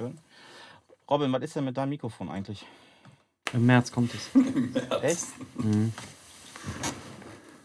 [0.00, 0.18] Dankeschön.
[1.10, 2.64] Robin, was ist denn mit deinem Mikrofon eigentlich?
[3.52, 4.30] Im März kommt es.
[5.02, 5.26] Echt?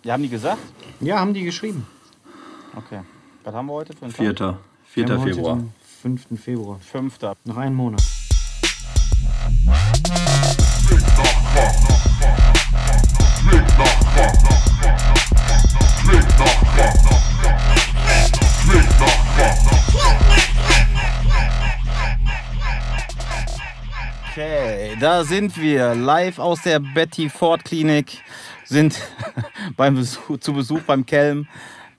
[0.04, 0.62] Ja, haben die gesagt?
[1.00, 1.88] Ja, haben die geschrieben.
[2.76, 3.02] Okay.
[3.44, 4.22] Was haben wir heute für einen Tag?
[4.22, 4.60] Vierter.
[4.86, 5.08] 4.
[5.08, 5.56] Wir haben heute Februar.
[5.56, 5.74] den
[6.28, 6.42] 5.
[6.42, 6.80] Februar.
[6.80, 7.36] Fünfter.
[7.46, 8.02] Noch einen Monat.
[24.38, 28.18] Okay, da sind wir live aus der Betty Ford Klinik.
[28.66, 29.00] Sind
[29.78, 31.48] beim Besuch, zu Besuch beim Kelm.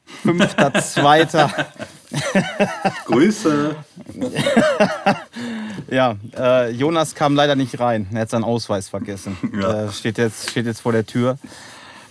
[0.05, 1.51] Fünfter, zweiter.
[3.07, 3.75] Grüße.
[5.91, 8.07] Ja, äh, Jonas kam leider nicht rein.
[8.13, 9.39] Er hat seinen Ausweis vergessen.
[9.59, 9.87] Ja.
[9.87, 11.39] Äh, steht, jetzt, steht jetzt vor der Tür.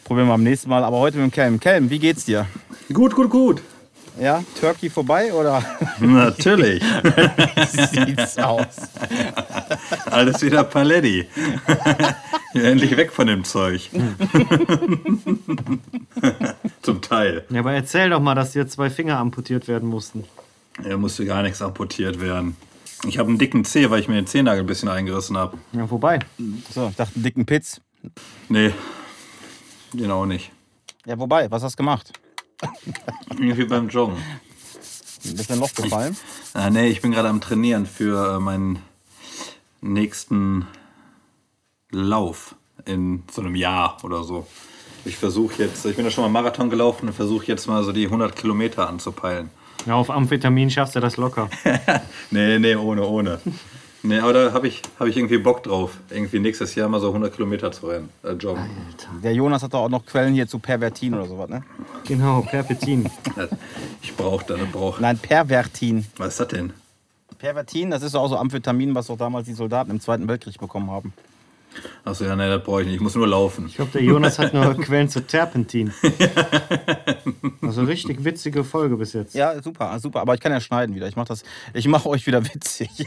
[0.05, 0.83] Probieren wir am nächsten Mal.
[0.83, 1.59] Aber heute mit dem Kelm.
[1.59, 2.47] Kelm, wie geht's dir?
[2.91, 3.61] Gut, gut, gut.
[4.19, 5.63] Ja, Turkey vorbei oder
[5.99, 6.81] Natürlich.
[6.81, 8.65] wie sieht's aus?
[10.05, 11.27] Alles wieder Paletti.
[12.53, 13.89] Endlich weg von dem Zeug.
[16.81, 17.44] Zum Teil.
[17.49, 20.23] Ja, aber erzähl doch mal, dass dir zwei Finger amputiert werden mussten.
[20.83, 22.55] Er musste gar nichts amputiert werden.
[23.05, 25.57] Ich habe einen dicken Zeh, weil ich mir den Zehennagel ein bisschen eingerissen habe.
[25.73, 26.19] Ja, wobei.
[26.73, 27.81] So, ich dachte, einen dicken Pitz.
[28.50, 28.72] Nee,
[29.94, 30.52] den auch nicht.
[31.05, 32.13] Ja, wobei, was hast du gemacht?
[33.30, 34.17] Irgendwie beim Joggen.
[35.25, 36.16] Ein bisschen Loch gefallen?
[36.53, 38.80] Ah, nee, ich bin gerade am Trainieren für äh, meinen
[39.81, 40.67] nächsten
[41.92, 44.47] Lauf in so einem Jahr oder so.
[45.06, 47.92] Ich versuche jetzt, ich bin ja schon mal Marathon gelaufen und versuche jetzt mal so
[47.92, 49.50] die 100 Kilometer anzupeilen.
[49.86, 51.50] Ja, auf Amphetamin schaffst du das locker.
[52.31, 53.40] Nee, nee, ohne, ohne.
[54.06, 57.08] Nee, aber da habe ich, hab ich irgendwie Bock drauf, irgendwie nächstes Jahr mal so
[57.08, 58.64] 100 Kilometer zu rennen, äh, joggen.
[59.23, 61.64] Der Jonas hat doch auch noch Quellen hier zu Pervertin oder sowas, ne?
[62.06, 63.09] Genau, Perpetin.
[64.02, 65.00] Ich brauche da, brauch.
[65.00, 66.06] Nein, Pervertin.
[66.17, 66.73] Was ist das denn?
[67.39, 70.59] Pervertin, das ist doch auch so Amphetamin, was doch damals die Soldaten im Zweiten Weltkrieg
[70.59, 71.14] bekommen haben.
[72.04, 72.95] Achso, ja, nee, das brauche ich nicht.
[72.95, 73.66] Ich muss nur laufen.
[73.68, 75.94] Ich glaube, der Jonas hat nur Quellen zu Terpentin.
[77.62, 79.34] Also richtig witzige Folge bis jetzt.
[79.34, 80.22] Ja, super, super.
[80.22, 81.08] Aber ich kann ja schneiden wieder.
[81.08, 81.44] Ich mache das,
[81.74, 82.90] ich mache euch wieder witzig.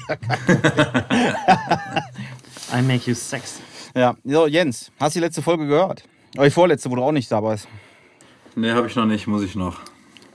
[2.73, 3.61] I make you sexy.
[3.95, 6.03] ja, so Jens, hast du die letzte Folge gehört?
[6.35, 7.69] Oder die vorletzte, wo du auch nicht da warst.
[8.57, 9.81] Nee, habe ich noch nicht, muss ich noch.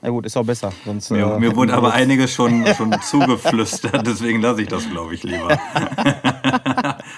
[0.03, 0.73] Ja gut, ist auch besser.
[0.83, 4.67] Sonst, Mir, äh, mir hätten wurde wir aber einiges schon, schon zugeflüstert, deswegen lasse ich
[4.67, 5.47] das, glaube ich, lieber.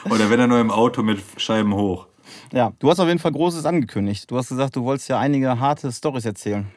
[0.10, 2.06] Oder wenn er nur im Auto mit Scheiben hoch.
[2.52, 4.30] Ja, du hast auf jeden Fall Großes angekündigt.
[4.30, 6.68] Du hast gesagt, du wolltest ja einige harte Stories erzählen.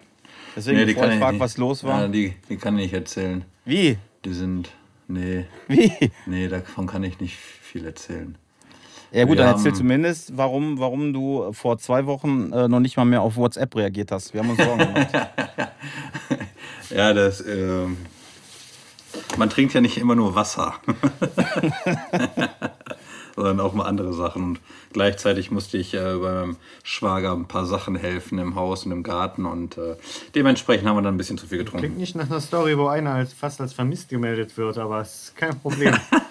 [0.56, 2.00] Deswegen, bevor ich frage, was los war.
[2.00, 3.44] Ja, die, die kann ich nicht erzählen.
[3.66, 3.98] Wie?
[4.24, 4.70] Die sind.
[5.08, 6.10] Nee, Wie?
[6.26, 8.36] nee, davon kann ich nicht viel erzählen.
[9.10, 12.80] Ja gut, Wir dann erzähl haben- zumindest, warum, warum du vor zwei Wochen äh, noch
[12.80, 14.34] nicht mal mehr auf WhatsApp reagiert hast.
[14.34, 15.08] Wir haben uns Sorgen gemacht.
[16.90, 17.44] Ja, das.
[17.46, 17.98] ähm,
[19.36, 20.74] man trinkt ja nicht immer nur Wasser.
[23.36, 24.42] Sondern auch mal andere Sachen.
[24.42, 24.60] Und
[24.92, 29.02] gleichzeitig musste ich äh, bei meinem Schwager ein paar Sachen helfen im Haus und im
[29.02, 29.44] Garten.
[29.46, 29.96] Und äh,
[30.34, 31.80] dementsprechend haben wir dann ein bisschen zu viel getrunken.
[31.86, 35.24] Klingt nicht nach einer Story, wo einer als, fast als vermisst gemeldet wird, aber es
[35.24, 35.94] ist kein Problem.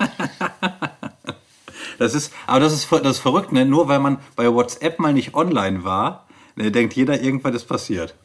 [1.97, 3.65] Das ist, aber das ist, das ist verrückt, ne?
[3.65, 8.15] Nur weil man bei WhatsApp mal nicht online war, ne, denkt jeder, irgendwas ist passiert.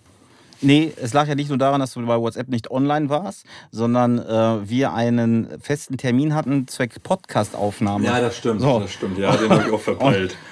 [0.65, 4.21] Nee, es lag ja nicht nur daran, dass du bei WhatsApp nicht online warst, sondern
[4.21, 8.05] äh, wir einen festen Termin hatten zwecks Podcast-Aufnahme.
[8.05, 8.61] das stimmt.
[8.61, 8.79] So.
[8.79, 10.37] Das stimmt, ja, den habe ich auch verpeilt.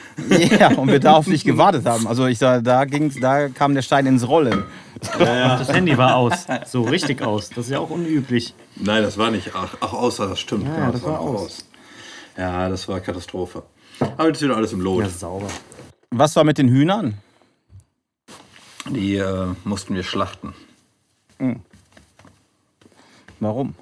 [0.58, 2.06] Ja, und wir da auf dich gewartet haben.
[2.06, 4.64] Also ich sag, da ging's, da kam der Stein ins Rollen.
[5.18, 6.46] Das Handy war aus.
[6.66, 7.48] So richtig aus.
[7.48, 8.54] Das ist ja auch unüblich.
[8.76, 9.52] Nein, das war nicht.
[9.54, 10.66] Ach, ach außer das stimmt.
[10.66, 11.64] Ja, genau, das war noch aus.
[12.36, 13.62] Ja, das war Katastrophe.
[14.00, 15.02] Aber jetzt ist wieder alles im Lot.
[15.02, 15.48] Ja, sauber.
[16.10, 17.18] Was war mit den Hühnern?
[18.88, 20.54] Die äh, mussten wir schlachten.
[23.38, 23.74] Warum?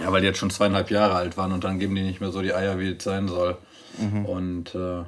[0.00, 2.30] Ja, weil die jetzt schon zweieinhalb Jahre alt waren und dann geben die nicht mehr
[2.30, 3.56] so die Eier, wie es sein soll.
[4.24, 5.04] Und äh,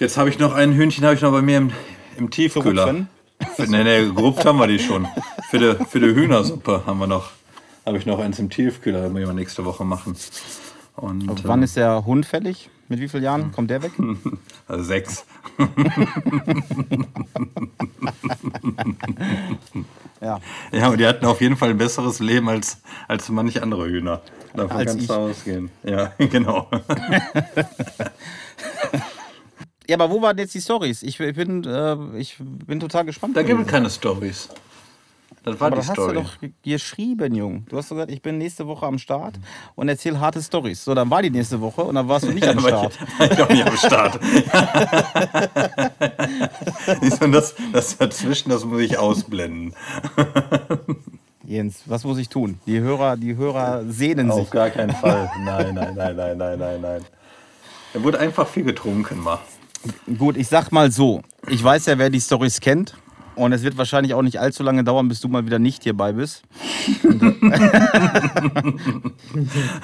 [0.00, 1.72] jetzt habe ich noch ein Hühnchen, habe ich noch bei mir im,
[2.16, 2.86] im Tiefkühler.
[2.86, 3.08] Gerupfen?
[3.54, 5.06] Für, nee, nee, gerupft haben wir die schon.
[5.50, 7.30] Für die, für die Hühnersuppe haben wir noch,
[7.86, 10.16] habe ich noch eins im Tiefkühler, das müssen wir nächste Woche machen.
[10.96, 12.70] Und, Wann äh, ist der Hund fällig?
[12.88, 13.92] Mit wie vielen Jahren kommt der weg?
[14.68, 15.24] also sechs.
[20.20, 20.38] Ja.
[20.70, 24.20] Ja, und die hatten auf jeden Fall ein besseres Leben als, als manche andere Hühner.
[24.54, 25.08] Davon Als kannst ich.
[25.08, 25.70] du ausgehen.
[25.82, 26.68] Ja, genau.
[29.88, 31.02] Ja, aber wo waren jetzt die Stories?
[31.02, 33.36] Ich bin, äh, ich bin total gespannt.
[33.36, 34.48] Da gibt es keine Stories.
[35.42, 36.14] Das war aber die das hast Story.
[36.14, 37.64] du doch ge- geschrieben, Jung.
[37.68, 39.36] Du hast gesagt, ich bin nächste Woche am Start
[39.74, 40.84] und erzähl harte Stories.
[40.84, 42.98] So, dann war die nächste Woche und dann warst du nicht am Start.
[43.20, 44.20] Ich, ich auch nicht am Start.
[47.30, 49.74] Das, das dazwischen, das muss ich ausblenden.
[51.44, 52.58] Jens, was muss ich tun?
[52.66, 54.42] Die Hörer, die Hörer sehnen sich.
[54.42, 55.30] Auf gar keinen Fall.
[55.44, 57.04] Nein, nein, nein, nein, nein, nein, nein.
[57.94, 59.38] Er wurde einfach viel getrunken, mal.
[60.18, 61.22] Gut, ich sag mal so.
[61.48, 62.94] Ich weiß ja, wer die Stories kennt.
[63.40, 66.12] Und es wird wahrscheinlich auch nicht allzu lange dauern, bis du mal wieder nicht hierbei
[66.12, 66.42] bist.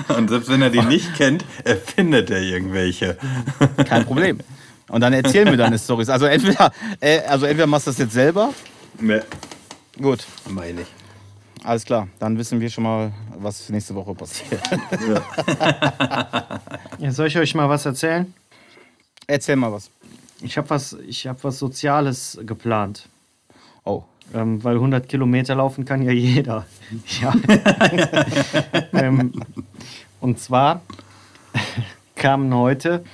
[0.08, 3.16] Und selbst wenn er die nicht kennt, erfindet er irgendwelche.
[3.88, 4.40] Kein Problem.
[4.88, 6.10] Und dann erzählen wir deine Stories.
[6.10, 6.70] Also entweder,
[7.00, 8.52] äh, also entweder machst du das jetzt selber.
[9.00, 9.24] Ne,
[10.02, 10.88] Gut, meine ich.
[11.64, 12.08] alles klar.
[12.18, 14.60] Dann wissen wir schon mal, was nächste Woche passiert.
[16.98, 18.34] Ja, soll ich euch mal was erzählen?
[19.26, 19.88] Erzähl mal was.
[20.42, 23.08] Ich habe was, ich hab was Soziales geplant.
[23.86, 24.02] Oh.
[24.34, 26.66] Ähm, weil 100 Kilometer laufen kann ja jeder.
[27.20, 27.32] Ja.
[28.92, 29.32] ähm,
[30.20, 30.82] und zwar
[32.16, 33.04] kam heute,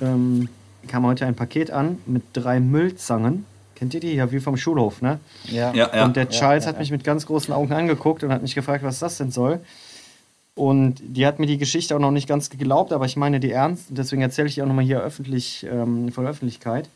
[0.00, 0.48] ähm,
[0.88, 3.44] kam heute ein Paket an mit drei Müllzangen.
[3.74, 4.14] Kennt ihr die?
[4.14, 5.20] Ja, wie vom Schulhof, ne?
[5.44, 5.74] Ja.
[5.74, 6.04] Ja, ja.
[6.04, 8.98] und der Charles hat mich mit ganz großen Augen angeguckt und hat mich gefragt, was
[8.98, 9.60] das denn soll.
[10.54, 13.50] Und die hat mir die Geschichte auch noch nicht ganz geglaubt, aber ich meine die
[13.50, 13.90] ernst.
[13.90, 16.88] Und deswegen erzähle ich die auch nochmal hier öffentlich, ähm, vor der Öffentlichkeit.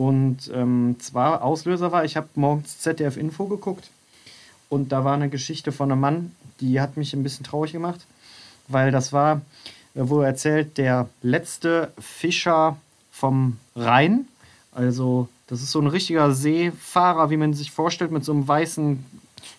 [0.00, 3.90] Und ähm, zwar Auslöser war, ich habe morgens ZDF Info geguckt
[4.70, 8.00] und da war eine Geschichte von einem Mann, die hat mich ein bisschen traurig gemacht,
[8.66, 9.42] weil das war,
[9.94, 12.78] äh, wo er erzählt, der letzte Fischer
[13.12, 14.26] vom Rhein.
[14.72, 19.04] Also das ist so ein richtiger Seefahrer, wie man sich vorstellt, mit so einem weißen,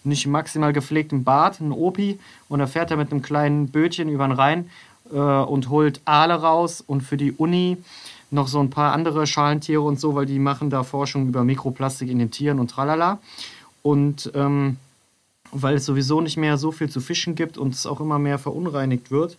[0.03, 2.19] nicht maximal gepflegten Bart, ein Opi.
[2.49, 4.71] Und da fährt er mit einem kleinen Bötchen über den Rhein
[5.13, 7.77] äh, und holt Aale raus und für die Uni
[8.31, 12.09] noch so ein paar andere Schalentiere und so, weil die machen da Forschung über Mikroplastik
[12.09, 13.19] in den Tieren und tralala.
[13.83, 14.77] Und ähm,
[15.51, 18.39] weil es sowieso nicht mehr so viel zu fischen gibt und es auch immer mehr
[18.39, 19.37] verunreinigt wird,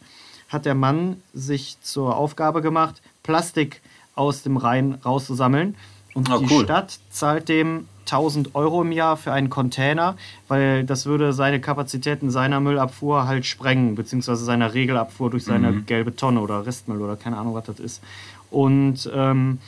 [0.49, 3.81] hat der Mann sich zur Aufgabe gemacht, Plastik
[4.15, 5.75] aus dem Rhein rauszusammeln.
[6.15, 6.65] Und Ah, die cool.
[6.65, 10.17] Stadt zahlt dem 1000 Euro im Jahr für einen Container,
[10.49, 16.15] weil das würde seine Kapazitäten seiner Müllabfuhr halt sprengen, beziehungsweise seiner Regelabfuhr durch seine gelbe
[16.15, 18.03] Tonne oder Restmüll oder keine Ahnung, was das ist.
[18.53, 19.59] Und ähm,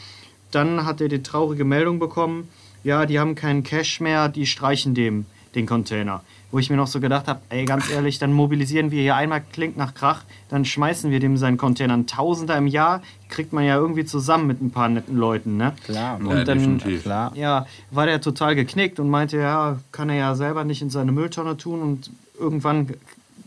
[0.50, 2.48] dann hat er die traurige Meldung bekommen,
[2.84, 6.22] ja, die haben keinen Cash mehr, die streichen dem den Container.
[6.50, 9.42] Wo ich mir noch so gedacht habe, ey, ganz ehrlich, dann mobilisieren wir hier einmal
[9.52, 11.94] klingt nach Krach, dann schmeißen wir dem seinen Container.
[11.94, 15.72] Ein Tausender im Jahr kriegt man ja irgendwie zusammen mit ein paar netten Leuten, ne?
[15.84, 16.18] Klar.
[16.18, 17.02] Und Ja, dann, definitiv.
[17.02, 17.32] Klar.
[17.34, 21.10] ja, war der total geknickt und meinte, ja, kann er ja selber nicht in seine
[21.10, 21.82] Mülltonne tun.
[21.82, 22.88] Und irgendwann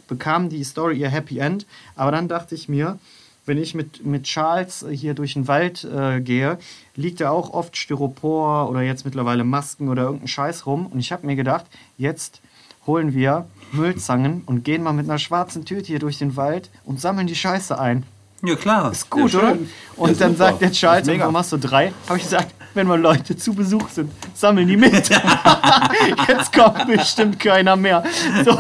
[0.08, 1.66] bekam die Story ihr Happy End.
[1.96, 3.00] Aber dann dachte ich mir,
[3.48, 6.60] wenn ich mit, mit Charles hier durch den Wald äh, gehe,
[6.96, 10.86] liegt da auch oft Styropor oder jetzt mittlerweile Masken oder irgendein Scheiß rum.
[10.88, 11.66] Und ich habe mir gedacht,
[11.98, 12.42] jetzt
[12.86, 17.00] holen wir Müllzangen und gehen mal mit einer schwarzen Tüte hier durch den Wald und
[17.00, 18.04] sammeln die Scheiße ein.
[18.44, 18.92] Ja, klar.
[18.92, 19.58] Ist gut, ja, oder?
[19.96, 21.92] Und Ja, dann sagt der Charles, warum hast du drei?
[22.08, 24.94] Habe ich gesagt, wenn mal Leute zu Besuch sind, sammeln die mit.
[26.30, 28.04] Jetzt kommt bestimmt keiner mehr.
[28.46, 28.52] So,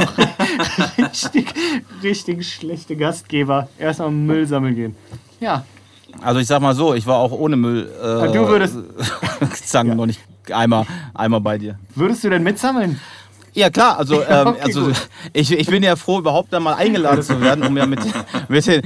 [0.98, 1.54] richtig,
[2.04, 3.70] richtig schlechte Gastgeber.
[3.80, 4.96] Erstmal Müll sammeln gehen.
[5.40, 5.64] Ja,
[6.22, 7.90] Also ich sag mal so, ich war auch ohne Müll.
[8.02, 8.76] Äh, du würdest-
[9.64, 10.20] sagen noch nicht
[10.52, 11.78] einmal, einmal bei dir.
[11.96, 13.00] würdest du denn mitsammeln?
[13.58, 15.10] Ja klar, also, ähm, okay, also gut.
[15.34, 18.00] ich, ich bin ja froh, überhaupt da mal eingeladen zu werden, um ja mit,
[18.50, 18.84] mit, den,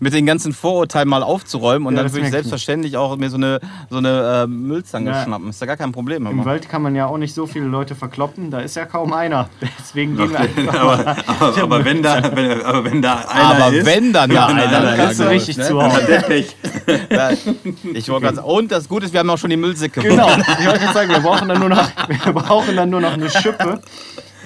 [0.00, 3.36] mit, den ganzen Vorurteilen mal aufzuräumen und Ja, dann würde ich selbstverständlich auch mir so
[3.36, 3.60] eine,
[3.90, 5.22] so eine äh, Müllzange Ja.
[5.22, 5.50] schnappen.
[5.50, 6.26] Ist ja gar kein Problem.
[6.26, 6.44] Im Immer.
[6.46, 9.48] Wald kann man ja auch nicht so viele Leute verkloppen, da ist ja kaum einer.
[9.78, 13.72] Deswegen gehen wir einfach aber, aber, aber, wenn da, wenn, aber wenn da einer Aber
[13.72, 15.68] ist, wenn dann da einer dann da kannst du ist, richtig ne?
[15.68, 16.00] zuhauen.
[17.08, 17.30] Ja,
[17.94, 20.00] Ich wollte ganz, und das Gute ist, wir haben auch schon die Müllsäcke.
[20.00, 21.88] Genau, ich wollte gerade sagen, wir brauchen dann nur noch,
[22.24, 23.80] wir brauchen dann nur noch eine Schippe.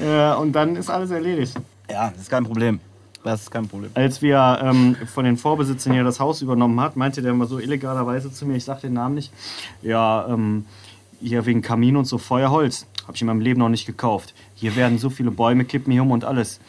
[0.00, 1.55] Äh, und dann ist alles erledigt.
[1.91, 2.81] Ja, das ist kein Problem.
[3.25, 3.91] Das ist kein Problem.
[3.95, 7.59] Als wir ähm, von den Vorbesitzern hier das Haus übernommen hat, meinte der mal so
[7.59, 9.33] illegalerweise zu mir, ich sag den Namen nicht,
[9.83, 10.65] ja, ähm,
[11.21, 12.87] hier wegen Kamin und so Feuerholz.
[13.03, 14.35] Habe ich in meinem Leben noch nicht gekauft.
[14.55, 16.61] Hier werden so viele Bäume kippen hier um und alles.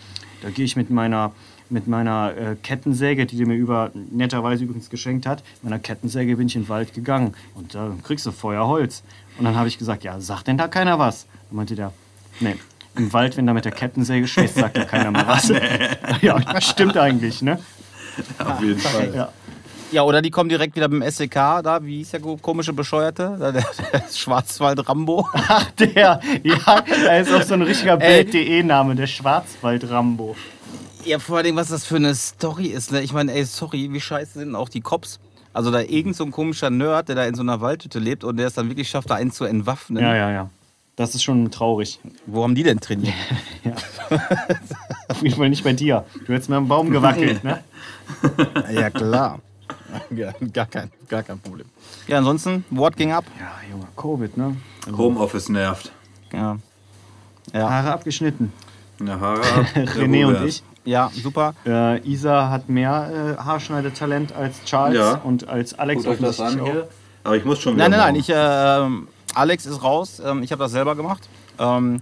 [0.41, 1.31] Da gehe ich mit meiner,
[1.69, 6.37] mit meiner äh, Kettensäge, die der mir über, netterweise übrigens geschenkt hat, mit meiner Kettensäge
[6.37, 9.03] bin ich in den Wald gegangen und da kriegst du Feuerholz.
[9.37, 11.27] Und dann habe ich gesagt, ja, sagt denn da keiner was?
[11.49, 11.91] Dann meinte der,
[12.39, 12.55] nee.
[12.95, 15.49] Im Wald, wenn da mit der Kettensäge schießt, sagt ja keiner mehr was.
[16.21, 17.59] Ja, stimmt eigentlich, ne?
[18.39, 19.13] Auf jeden Fall.
[19.13, 19.29] Ja.
[19.91, 21.79] Ja, oder die kommen direkt wieder beim SEK da.
[21.81, 23.37] Wie hieß der komische Bescheuerte?
[23.39, 23.63] Da, Der,
[23.93, 25.29] der Schwarzwald-Rambo.
[25.31, 27.95] Ach, der, ja, da ist auch so ein richtiger.
[27.97, 30.35] Bild.de-Name, der Schwarzwald-Rambo.
[31.05, 32.91] Ja, vor allem, was das für eine Story ist.
[32.91, 33.01] Ne?
[33.01, 35.19] Ich meine, ey, sorry, wie scheiße sind auch die Cops?
[35.53, 38.37] Also da irgend so ein komischer Nerd, der da in so einer Waldhütte lebt und
[38.37, 40.03] der es dann wirklich schafft, da einen zu entwaffnen.
[40.03, 40.49] Ja, ja, ja.
[40.97, 41.99] Das ist schon traurig.
[42.25, 43.13] Wo haben die denn trainiert?
[45.09, 46.05] Auf jeden Fall nicht bei dir.
[46.25, 47.63] Du hättest mir am Baum gewackelt, ne?
[48.73, 49.37] ja, klar.
[50.09, 51.67] Ja, gar, kein, gar kein Problem.
[52.07, 53.25] Ja, ansonsten, what ging ab?
[53.39, 54.57] Ja, Junge, Covid, ne?
[54.97, 55.91] Homeoffice nervt.
[56.33, 56.57] Ja.
[57.53, 57.69] Ja.
[57.69, 58.51] Haare abgeschnitten.
[58.99, 59.41] Ja, Haare.
[59.75, 60.63] René und ich.
[60.83, 61.53] Ja, super.
[61.63, 65.21] Äh, Isa hat mehr äh, Haarschneidetalent als Charles Ja.
[65.23, 66.87] und als Alex Guckt euch das an hier.
[67.23, 67.87] Aber ich muss schon wieder.
[67.87, 68.15] Nein, nein, nein.
[68.15, 70.21] Ich, äh, Alex ist raus.
[70.23, 71.27] Ähm, ich habe das selber gemacht.
[71.59, 72.01] Ähm,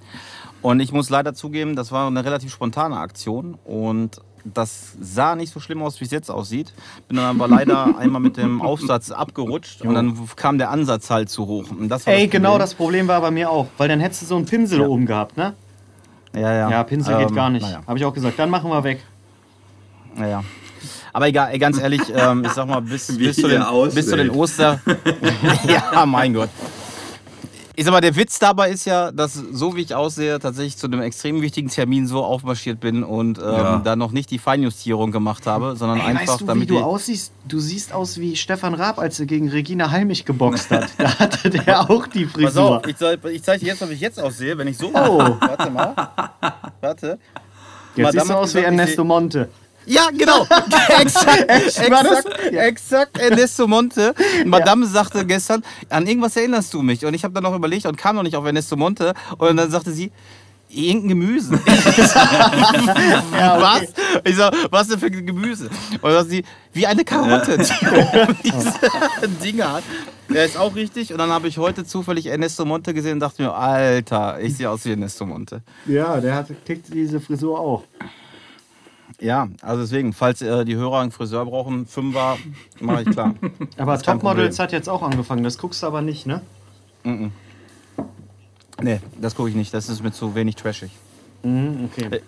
[0.62, 3.58] und ich muss leider zugeben, das war eine relativ spontane Aktion.
[3.65, 6.74] Und das sah nicht so schlimm aus, wie es jetzt aussieht.
[7.08, 11.29] Bin dann aber leider einmal mit dem Aufsatz abgerutscht und dann kam der Ansatz halt
[11.29, 11.70] zu hoch.
[11.72, 14.25] Und das Ey, das genau das Problem war bei mir auch, weil dann hättest du
[14.27, 14.88] so einen Pinsel Ja.
[14.88, 15.53] oben gehabt, ne?
[16.34, 16.70] Ja, ja.
[16.70, 17.63] Ja, Pinsel geht Ähm, gar nicht.
[17.63, 17.82] Naja.
[17.88, 19.03] Habe ich auch gesagt, dann machen wir weg.
[20.15, 20.44] naja.
[21.13, 23.63] Aber egal, ey, ganz ehrlich, ähm, ich sag mal, bis, bis, zu, den,
[23.94, 24.29] bis zu den.
[24.29, 24.82] Oster.
[25.67, 26.50] ja, mein Gott.
[27.77, 30.88] Ich sag mal, der Witz dabei ist ja, dass so wie ich aussehe, tatsächlich zu
[30.88, 33.82] einem extrem wichtigen Termin so aufmarschiert bin und ähm, Ja.
[33.84, 36.75] da noch nicht die Feinjustierung gemacht habe, sondern Ey, einfach weißt du, wie damit du
[36.75, 37.34] die- aussiehst?
[37.48, 40.88] Du siehst aus wie Stefan Raab, als er gegen Regina Halmich geboxt hat.
[40.98, 42.77] Da hatte der auch die Pass Frisur.
[42.77, 45.36] auf, ich, zeig- ich zeige dir jetzt, wie ich jetzt aussehe, wenn ich so Oh.
[45.39, 45.94] Warte mal.
[46.79, 47.08] Warte.
[47.08, 47.20] Jetzt
[47.96, 49.50] siehst Madame du hat aus wie Ernesto Monte.
[49.86, 50.44] Ja, genau.
[51.00, 54.13] exakt, exakt, exakt Ernesto Monte.
[54.46, 57.06] Madame sagte gestern, an irgendwas erinnerst du mich.
[57.06, 59.13] Und ich habe dann noch überlegt und kam noch nicht auf Ernesto Monte.
[59.38, 60.12] Und dann sagte sie,
[60.70, 61.54] irgendein Gemüse.
[63.32, 63.84] Was?
[64.24, 65.70] Ich sag, was denn für ein Gemüse?
[65.94, 69.84] Und dann sagt sie, wie eine Karotte, die oben diese Dinge hat.
[70.30, 71.12] Der ist auch richtig.
[71.12, 74.70] Und dann habe ich heute zufällig Ernesto Monte gesehen und dachte mir, Alter, ich sehe
[74.70, 75.62] aus wie Ernesto Monte.
[75.86, 77.84] Ja, der hat, kriegt diese Frisur auch.
[79.19, 82.38] Ja, also deswegen, falls äh, die Hörer einen Friseur brauchen, Fünfer,
[82.79, 83.35] mache ich klar.
[83.77, 85.43] Aber Topmodels hat jetzt auch angefangen.
[85.43, 86.41] Das guckst du aber nicht, ne?
[88.81, 89.74] Nee, das gucke ich nicht.
[89.74, 90.91] Das ist mir zu wenig trashig.
[91.43, 92.21] Mhm, okay.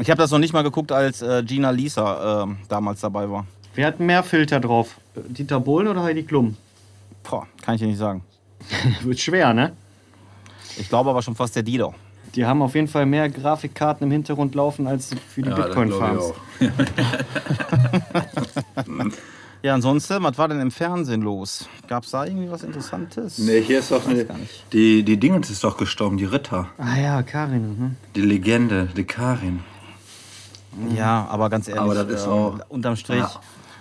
[0.00, 3.46] Ich habe das noch nicht mal geguckt, als äh, Gina Lisa äh, damals dabei war.
[3.74, 5.00] Wer hat mehr Filter drauf?
[5.14, 6.56] Dieter Bohlen oder Heidi Klum?
[7.22, 8.22] Boah, kann ich dir nicht sagen.
[9.02, 9.72] Wird schwer, ne?
[10.76, 11.94] Ich glaube aber schon fast der Dido.
[12.34, 16.32] Die haben auf jeden Fall mehr Grafikkarten im Hintergrund laufen als für die Ja, Bitcoin-Farms.
[19.62, 21.68] Ja, ansonsten, was war denn im Fernsehen los?
[21.88, 23.38] Gab es da irgendwie was Interessantes?
[23.38, 24.64] Nee, hier ist doch eine, gar nicht.
[24.74, 26.68] die, die Dingens ist doch gestorben, die Ritter.
[26.76, 27.78] Ah ja, Karin.
[27.78, 27.96] Mhm.
[28.14, 29.60] Die Legende, die Karin.
[30.94, 33.20] Ja, aber ganz ehrlich, Aber das ist ähm, auch- unterm Strich.
[33.20, 33.30] Ja.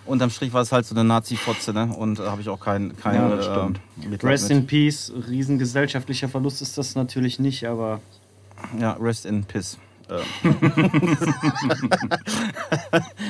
[0.06, 1.94] Unterm Strich war es halt so eine Nazi-Fotze, ne?
[1.98, 4.58] Und äh, habe ich auch kein, kein Ja, das äh, Rest mit.
[4.60, 5.12] in Peace.
[5.28, 8.00] Riesen gesellschaftlicher Verlust ist das natürlich nicht, aber
[8.79, 9.77] Ja, Rest in Piss.
[10.10, 10.20] Äh,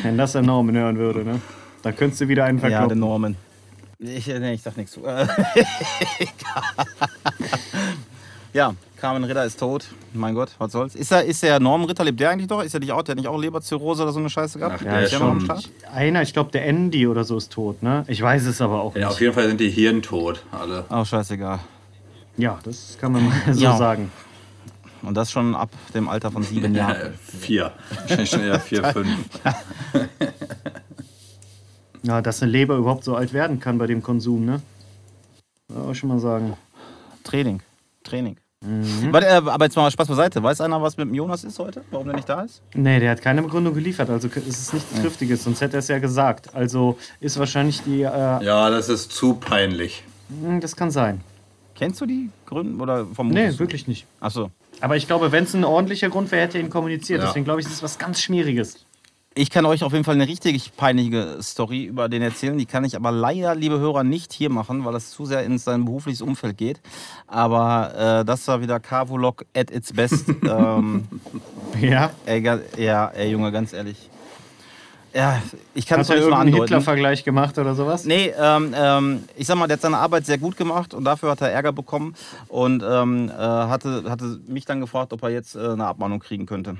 [0.04, 1.40] wenn das der Norman hören würde, ne?
[1.82, 2.96] Da könntest du wieder einen ja, der.
[2.96, 3.36] Norman.
[4.00, 5.02] Ich, äh, nee, ich sag nichts zu.
[8.54, 9.88] Ja, Carmen Ritter ist tot.
[10.14, 10.94] Mein Gott, was soll's.
[10.94, 12.62] Ist, er, ist der Norman Ritter, lebt der eigentlich doch?
[12.62, 13.02] Ist er nicht auch?
[13.02, 14.76] Der hat nicht auch Leberzirrhose oder so eine Scheiße gehabt?
[14.78, 15.70] Ach, der ist der noch am schon- Start?
[15.92, 18.04] Einer, ich glaube, der Andy oder so ist tot, ne?
[18.08, 19.22] Ich weiß es aber auch Ja, auf nicht.
[19.22, 20.86] jeden Fall sind die hirntot, alle.
[20.90, 21.62] Auch scheißegal.
[22.38, 23.76] Ja, das kann man mal so Ja.
[23.76, 24.12] sagen.
[25.04, 27.14] Und das schon ab dem Alter von sieben Ja, Jahren.
[27.40, 27.72] vier.
[28.00, 29.10] Wahrscheinlich schon eher vier, fünf.
[32.06, 34.62] Ja, dass eine Leber überhaupt so alt werden kann bei dem Konsum, ne?
[35.74, 36.58] Ja, schon mal sagen.
[37.24, 37.62] Training.
[38.04, 38.36] Training.
[39.12, 40.44] Warte, äh, aber jetzt mal Spaß beiseite.
[40.44, 41.82] Weiß einer, was mit dem Jonas ist heute?
[41.92, 42.62] Warum der nicht da ist?
[42.74, 45.88] Nee, der hat keine Begründung geliefert, also ist es nichts Triftiges, sonst hätte er es
[45.90, 46.54] ja gesagt.
[46.56, 48.02] Also ist wahrscheinlich die.
[48.02, 50.04] Äh, Ja, das ist zu peinlich.
[50.42, 51.22] hm, Das kann sein.
[51.76, 52.82] Kennst du die Gründe?
[52.82, 54.06] Oder vom Nee, wirklich nicht.
[54.20, 54.52] Achso.
[54.82, 57.22] Aber ich glaube, wenn es ein ordentlicher Grund wäre, hätte er ihn kommuniziert.
[57.22, 57.28] Ja.
[57.28, 58.86] Deswegen glaube ich, es ist was ganz Schmieriges.
[59.36, 62.56] Ich kann euch auf jeden Fall eine richtig peinliche Story über den erzählen.
[62.56, 65.58] Die kann ich aber leider, liebe Hörer, nicht hier machen, weil das zu sehr in
[65.58, 66.82] sein berufliches Umfeld geht.
[67.26, 70.30] Aber äh, das war wieder Carvolog at its best.
[70.44, 71.08] ähm,
[71.82, 72.12] Ja.
[72.28, 72.44] ey,
[72.78, 73.98] ja, ey, Junge, ganz ehrlich.
[75.14, 75.42] Ja,
[75.76, 76.64] ich kann es er nicht mal andeuten.
[76.64, 78.06] Hitler-Vergleich gemacht oder sowas?
[78.06, 81.32] Nee, ähm, ähm, ich sag mal, der hat seine Arbeit sehr gut gemacht und dafür
[81.32, 82.16] hat er Ärger bekommen
[82.48, 86.46] und ähm, äh, hatte, hatte mich dann gefragt, ob er jetzt äh, eine Abmahnung kriegen
[86.46, 86.78] könnte.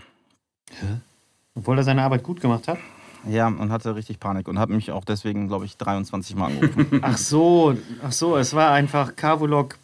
[1.54, 2.80] Obwohl er seine Arbeit gut gemacht hat.
[3.30, 7.00] Ja, und hatte richtig Panik und hat mich auch deswegen, glaube ich, 23 Mal angerufen.
[7.04, 9.78] Ach so, ach so, es war einfach Carvolog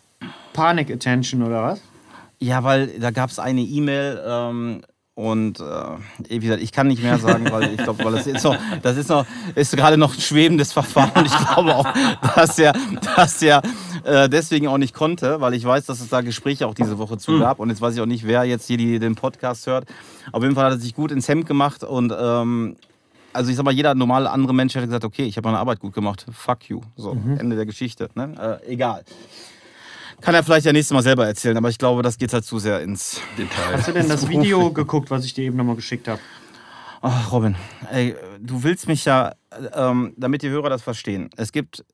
[0.54, 1.82] Panic Attention oder was?
[2.40, 4.82] ja, weil da gab es eine E-Mail ähm,
[5.20, 5.64] und äh,
[6.30, 8.96] wie gesagt, ich kann nicht mehr sagen, weil ich glaube, weil das ist noch, das
[8.96, 11.86] ist noch, ist gerade noch ein schwebendes Verfahren und ich glaube auch,
[12.36, 12.72] dass er,
[13.18, 13.62] dass er
[14.06, 17.18] äh, deswegen auch nicht konnte, weil ich weiß, dass es da Gespräche auch diese Woche
[17.18, 19.90] zu gab und jetzt weiß ich auch nicht, wer jetzt hier die, den Podcast hört.
[20.32, 22.78] Auf jeden Fall hat er sich gut ins Hemd gemacht und ähm,
[23.34, 25.82] also ich sag mal, jeder normale andere Mensch hätte gesagt, okay, ich habe meine Arbeit
[25.82, 26.80] gut gemacht, fuck you.
[26.96, 28.10] So, Ende der Geschichte.
[28.16, 28.60] Ne?
[28.64, 29.04] Äh, egal.
[30.22, 32.60] Kann er vielleicht ja nächstes Mal selber erzählen, aber ich glaube, das geht halt zu
[32.60, 33.22] sehr ins.
[33.38, 33.78] Detail.
[33.78, 36.20] Hast du denn das Video geguckt, was ich dir eben nochmal geschickt habe?
[37.02, 37.56] Ach, Robin,
[37.92, 39.34] ey, du willst mich ja,
[39.74, 41.30] ähm, damit die Hörer das verstehen.
[41.38, 41.86] Es gibt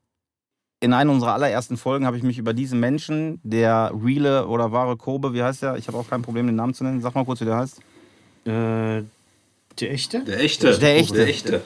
[0.79, 4.98] in einer unserer allerersten Folgen habe ich mich über diesen Menschen, der reale oder wahre
[4.98, 5.77] Kobe, wie heißt der?
[5.77, 7.01] Ich habe auch kein Problem, den Namen zu nennen.
[7.01, 7.79] Sag mal kurz, wie der heißt.
[8.46, 9.03] Äh,
[9.79, 10.24] der echte?
[10.24, 10.77] Der echte.
[10.77, 11.13] Der echte.
[11.15, 11.62] Der echte.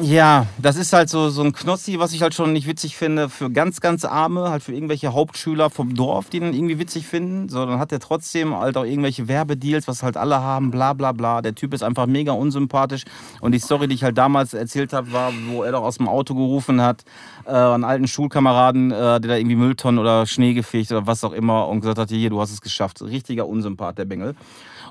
[0.00, 3.28] Ja, das ist halt so, so ein Knossi, was ich halt schon nicht witzig finde
[3.28, 7.48] für ganz, ganz Arme, halt für irgendwelche Hauptschüler vom Dorf, die den irgendwie witzig finden.
[7.48, 11.10] So, dann hat er trotzdem halt auch irgendwelche Werbedeals, was halt alle haben, bla bla
[11.10, 11.42] bla.
[11.42, 13.02] Der Typ ist einfach mega unsympathisch.
[13.40, 16.08] Und die Story, die ich halt damals erzählt habe, war, wo er doch aus dem
[16.08, 17.04] Auto gerufen hat,
[17.44, 21.32] äh, einen alten Schulkameraden, äh, der da irgendwie Mülltonnen oder Schnee gefegt oder was auch
[21.32, 23.02] immer und gesagt hat, hier, du hast es geschafft.
[23.02, 24.36] Richtiger Unsympath, der Bengel.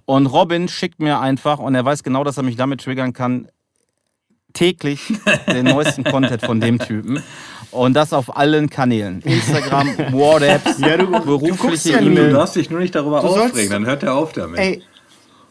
[0.04, 3.48] Und Robin schickt mir einfach, und er weiß genau, dass er mich damit triggern kann,
[4.54, 5.14] täglich
[5.48, 7.22] den neuesten Content von dem Typen.
[7.72, 9.22] Und das auf allen Kanälen.
[9.22, 12.16] Instagram, WhatsApp, Ja, du- du guckst berufliche ja nie.
[12.16, 14.60] Du darfst dich nur nicht darüber Du sollst- aufregen, dann hört er auf damit.
[14.60, 14.84] Ey,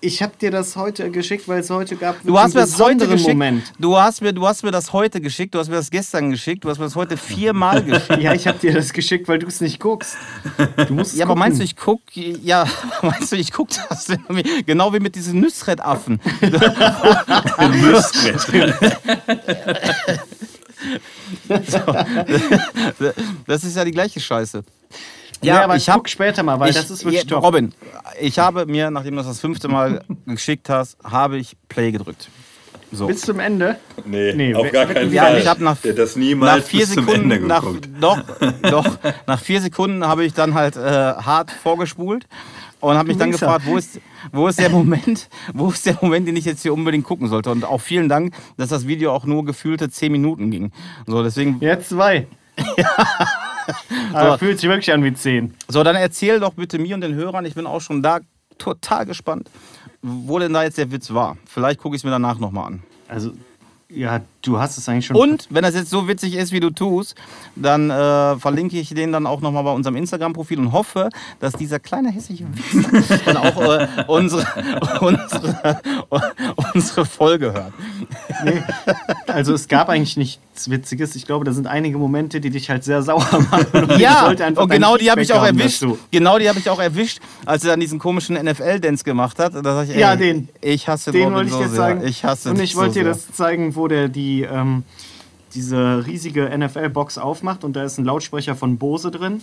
[0.03, 2.81] ich habe dir das heute geschickt, weil es heute gab Du hast mir einen das
[2.81, 3.29] heute besonderen geschickt.
[3.33, 3.73] Moment.
[3.79, 6.65] Du hast, mir, du hast mir das heute geschickt, du hast mir das gestern geschickt,
[6.65, 8.21] du hast mir das heute viermal geschickt.
[8.21, 10.17] Ja, ich habe dir das geschickt, weil du es nicht guckst.
[10.89, 11.41] Du musst Ja, aber gucken.
[11.41, 12.67] meinst du, ich guck, ja,
[13.03, 14.07] meinst du, ich guck das
[14.67, 16.21] genau wie mit diesen Nüssret-Affen.
[23.47, 24.65] Das ist ja die gleiche Scheiße.
[25.43, 27.43] Ja, aber ich ich hab- guck später mal, weil ich, das ist wirklich ja, top.
[27.45, 27.73] Robin,
[28.21, 32.29] ich habe mir, nachdem du das das fünfte Mal geschickt hast, habe ich Play gedrückt.
[32.93, 33.07] So.
[33.07, 33.77] Bis zum Ende.
[34.05, 35.39] Nee, Nee, auf gar keinen Ja, Fall.
[35.39, 37.63] ich habe nach, nach vier bis zum Sekunden, Ende nach,
[38.01, 38.19] doch,
[38.63, 42.27] doch, nach vier Sekunden habe ich dann halt äh, hart vorgespult
[42.81, 44.01] und habe mich dann gefragt, wo ist,
[44.33, 47.51] wo ist der Moment, wo ist der Moment, den ich jetzt hier unbedingt gucken sollte.
[47.53, 50.73] Und auch vielen Dank, dass das Video auch nur gefühlte zehn Minuten ging.
[51.07, 52.27] So, deswegen, Jetzt zwei.
[54.13, 55.55] Aber fühlt sich wirklich an wie zehn.
[55.69, 58.21] so, dann erzähl doch bitte mir und den Hörern, ich bin auch schon da
[58.59, 59.51] total gespannt,
[60.03, 61.37] wo denn da jetzt der Witz war.
[61.47, 62.83] Vielleicht gucke ich es mir danach nochmal an.
[63.09, 63.33] Also,
[63.89, 65.17] ja, du hast es eigentlich schon.
[65.17, 67.15] Und wenn das jetzt so witzig ist, wie du tust,
[67.57, 71.79] dann äh, verlinke ich den dann auch nochmal bei unserem Instagram-Profil und hoffe, dass dieser
[71.79, 74.47] kleine hässliche Wichser dann auch äh, unsere,
[75.01, 75.81] unsere,
[76.75, 77.73] unsere Folge hört.
[79.27, 81.15] Also, es gab eigentlich nichts Witziges.
[81.17, 83.67] Ich glaube, da sind einige Momente, die dich halt sehr sauer machen.
[83.91, 85.85] Und Ja, und genau die habe ich auch haben erwischt.
[86.11, 89.55] Genau die habe ich auch erwischt, als er dann diesen komischen NFL-Dance gemacht hat.
[89.55, 90.49] Ich, ey, Ja, den.
[90.61, 91.69] Ich hasse Den Robin wollte ich so sehr.
[91.71, 92.03] sagen.
[92.05, 94.85] Ich hasse Und ich wollte so dir das zeigen, wo der die, ähm,
[95.55, 99.41] diese riesige NFL-Box aufmacht und da ist ein Lautsprecher von Bose drin.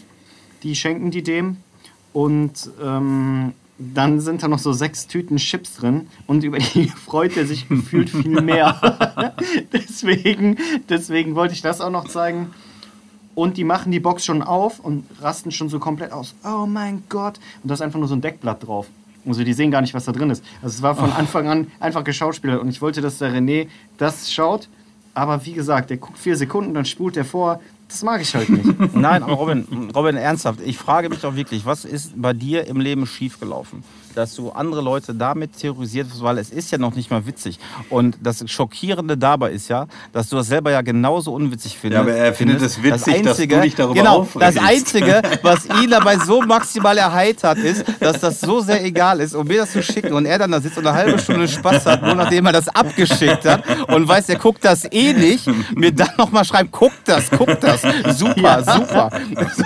[0.64, 1.58] Die schenken die dem.
[2.14, 7.38] Und ähm, dann sind da noch so sechs Tüten Chips drin und über die freut
[7.38, 9.36] er sich gefühlt viel mehr.
[9.74, 10.58] deswegen,
[10.90, 12.52] deswegen wollte ich das auch noch zeigen.
[13.36, 16.34] Und die machen die Box schon auf und rasten schon so komplett aus.
[16.44, 17.40] Oh mein Gott.
[17.62, 18.88] Und da ist einfach nur so ein Deckblatt drauf.
[19.28, 20.44] Also die sehen gar nicht, was da drin ist.
[20.62, 22.62] Also es war von Anfang an einfach geschauspielert.
[22.62, 24.70] Und ich wollte, dass der René das schaut.
[25.14, 27.60] Aber wie gesagt, der guckt vier Sekunden, dann spult er vor.
[27.88, 28.66] Das mag ich halt nicht.
[28.96, 32.80] Nein, aber Robin, Robin, ernsthaft, ich frage mich doch wirklich, was ist bei dir im
[32.80, 33.84] Leben schiefgelaufen?
[34.18, 37.60] Dass du andere Leute damit terrorisiert hast, weil es ist ja noch nicht mal witzig.
[37.92, 42.04] Und das Schockierende dabei ist ja, dass du das selber ja genauso unwitzig findest.
[42.04, 44.58] Ja, aber er findet es witzig, dass du dich darüber Genau, aufregst.
[44.58, 49.36] das Einzige, was ihn dabei so maximal erheitert, ist, dass das so sehr egal ist,
[49.36, 51.86] um mir das zu schicken und er dann da sitzt und eine halbe Stunde Spaß
[51.86, 55.92] hat, nur nachdem er das abgeschickt hat und weiß, er guckt das eh nicht, mir
[55.92, 57.82] dann nochmal schreibt, guck das, guck das,
[58.18, 59.12] super, super.
[59.56, 59.64] So.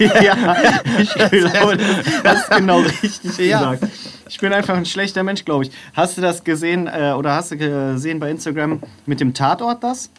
[0.24, 0.56] ja,
[0.98, 1.78] ich glaube,
[2.24, 3.74] das ist genau richtig Ja.
[3.74, 3.91] gesagt.
[4.28, 5.70] Ich bin einfach ein schlechter Mensch, glaube ich.
[5.94, 10.10] Hast du das gesehen äh, oder hast du gesehen bei Instagram mit dem Tatort das?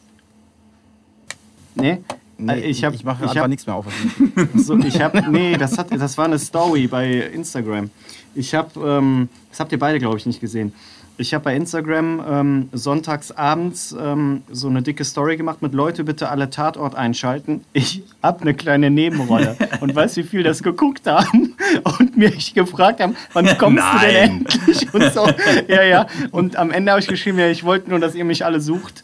[1.75, 1.99] Nee?
[2.37, 3.85] Nee, Äh, ich habe ich mache ich einfach hab, nichts mehr auf.
[4.55, 7.89] so, ich habe nee, das hat das war eine Story bei Instagram.
[8.35, 10.73] Ich habe ähm, das habt ihr beide glaube ich nicht gesehen.
[11.17, 16.03] Ich habe bei Instagram ähm, sonntags abends ähm, so eine dicke Story gemacht mit Leute
[16.03, 17.63] bitte alle Tatort einschalten.
[17.73, 21.55] Ich habe eine kleine Nebenrolle und weiß wie viel das geguckt haben
[21.99, 24.45] und mich gefragt haben, wann kommst du denn Nein.
[24.45, 25.27] endlich und so.
[25.67, 26.07] Ja ja.
[26.31, 29.03] Und am Ende habe ich geschrieben, ja, ich wollte nur, dass ihr mich alle sucht.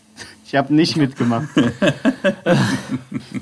[0.50, 1.48] Ich habe nicht mitgemacht.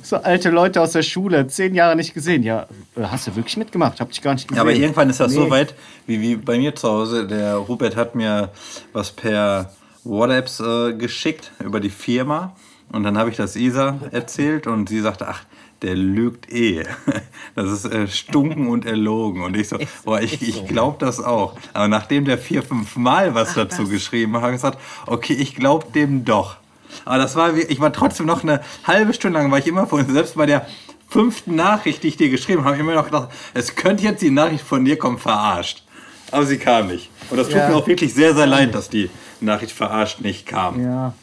[0.04, 2.43] So alte Leute aus der Schule, zehn Jahre nicht gesehen.
[2.43, 4.00] Ja, äh, hast du wirklich mitgemacht?
[4.00, 4.58] Hab dich gar nicht gesehen.
[4.58, 5.50] Ja, aber irgendwann ist das so Nee.
[5.50, 5.74] weit,
[6.06, 7.28] wie, wie bei mir zu Hause.
[7.28, 8.50] Der Hubert hat mir
[8.93, 9.72] was per
[10.04, 12.56] WhatsApp äh, geschickt über die Firma.
[12.91, 15.43] Und dann habe ich das Isa erzählt und sie sagte, ach,
[15.82, 16.84] der lügt eh.
[17.56, 19.43] Das ist äh, stunken und erlogen.
[19.43, 21.56] Und ich so, boah, ich, ich glaube das auch.
[21.74, 25.56] Aber nachdem der vier, fünf Mal was dazu geschrieben hat, habe ich gesagt, okay, ich
[25.56, 26.58] glaube dem doch.
[27.06, 30.06] Aber das war, ich war trotzdem noch eine halbe Stunde lang, war ich immer von,
[30.12, 30.65] selbst bei der
[31.10, 34.63] fünften Nachricht, die ich dir geschrieben habe, immer noch gedacht, es könnte jetzt die Nachricht
[34.63, 35.84] von dir kommen, verarscht.
[36.32, 37.10] Aber sie kam nicht.
[37.30, 37.69] Und das tut Ja.
[37.69, 40.82] mir auch wirklich sehr, sehr leid, dass die Nachricht verarscht nicht kam.
[40.84, 41.13] Ja,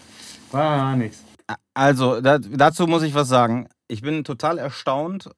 [0.50, 1.18] war nichts.
[1.74, 3.68] Also, da, dazu muss ich was sagen.
[3.86, 5.28] ich bin total erstaunt,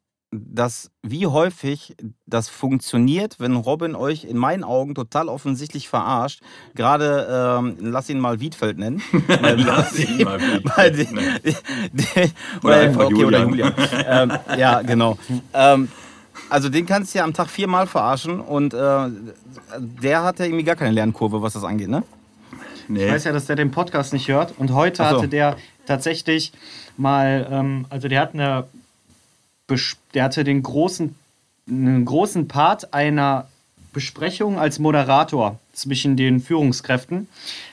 [0.44, 1.96] dass wie häufig
[2.26, 6.40] das funktioniert, wenn Robin euch in meinen Augen total offensichtlich verarscht.
[6.74, 9.02] Gerade, ähm, lass ihn mal Wiedfeld nennen.
[9.28, 12.32] Lass ihn mal Wiedfeld nennen.
[12.62, 13.74] Oder einfach okay, oder Julian.
[13.74, 13.74] Julian.
[14.06, 15.18] ähm, ja, genau.
[15.52, 15.88] Ähm,
[16.48, 19.08] also den kannst du ja am Tag viermal verarschen und äh,
[19.78, 22.02] der hat ja irgendwie gar keine Lernkurve, was das angeht, ne?
[22.88, 23.06] Nee.
[23.06, 24.54] Ich weiß ja, dass der den Podcast nicht hört.
[24.58, 25.04] Und heute so.
[25.04, 26.52] hatte der tatsächlich
[26.96, 28.66] mal, ähm, also der hat eine,
[30.14, 31.14] der hatte den großen,
[31.68, 33.48] einen großen Part einer
[33.92, 37.28] Besprechung als Moderator zwischen den Führungskräften.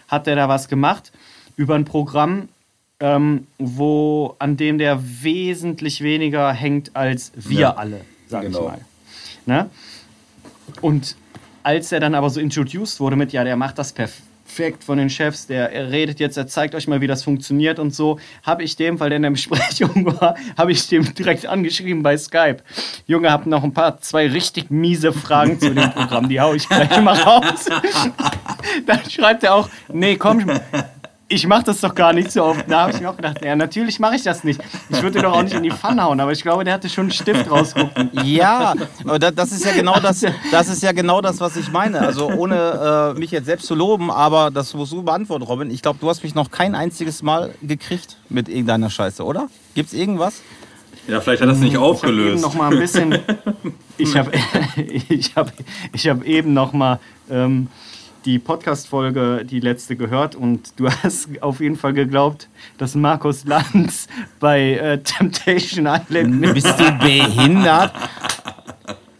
[0.07, 1.11] Hat der da was gemacht
[1.55, 2.49] über ein Programm,
[2.99, 7.75] ähm, wo, an dem der wesentlich weniger hängt als wir Ja.
[7.75, 8.59] alle, sag Genau.
[8.59, 8.81] ich mal.
[9.45, 9.69] Ne?
[10.81, 11.15] Und
[11.63, 14.23] als er dann aber so introduced wurde mit, ja, der macht das perfekt
[14.83, 17.93] von den Chefs, der er redet jetzt, er zeigt euch mal, wie das funktioniert und
[17.93, 22.03] so, habe ich dem, weil der in der Besprechung war, habe ich dem direkt angeschrieben
[22.03, 22.57] bei Skype.
[23.07, 26.67] Junge, hab noch ein paar, zwei richtig miese Fragen zu dem Programm, die hau ich
[26.69, 27.65] gleich mal raus.
[28.85, 30.45] dann schreibt er auch, nee, komm,
[31.33, 32.69] ich mache das doch gar nicht so oft.
[32.69, 34.61] Da habe ich mir auch gedacht, ja, natürlich mache ich das nicht.
[34.89, 36.89] Ich würde dir doch auch nicht in die Pfanne hauen, aber ich glaube, der hatte
[36.89, 38.11] schon einen Stift rausgucken.
[38.23, 41.99] Ja, aber das ist ja genau das, das ist ja genau das, was ich meine.
[41.99, 45.71] Also ohne äh, mich jetzt selbst zu loben, aber das musst du beantworten, Robin.
[45.71, 49.47] Ich glaube, du hast mich noch kein einziges Mal gekriegt mit irgendeiner Scheiße, oder?
[49.73, 50.41] Gibt's irgendwas?
[51.07, 52.41] Ja, vielleicht hat er es nicht Ich habe eben aufgelöst.
[52.43, 53.19] noch mal ein bisschen.
[53.97, 54.31] Ich habe
[55.09, 55.53] ich hab,
[55.93, 57.67] ich hab eben noch mal ähm,
[58.25, 64.07] die Podcast-Folge, die letzte, gehört und du hast auf jeden Fall geglaubt, dass Markus Lanz
[64.39, 66.53] bei äh, Temptation Island mit.
[66.53, 67.93] Bist du behindert?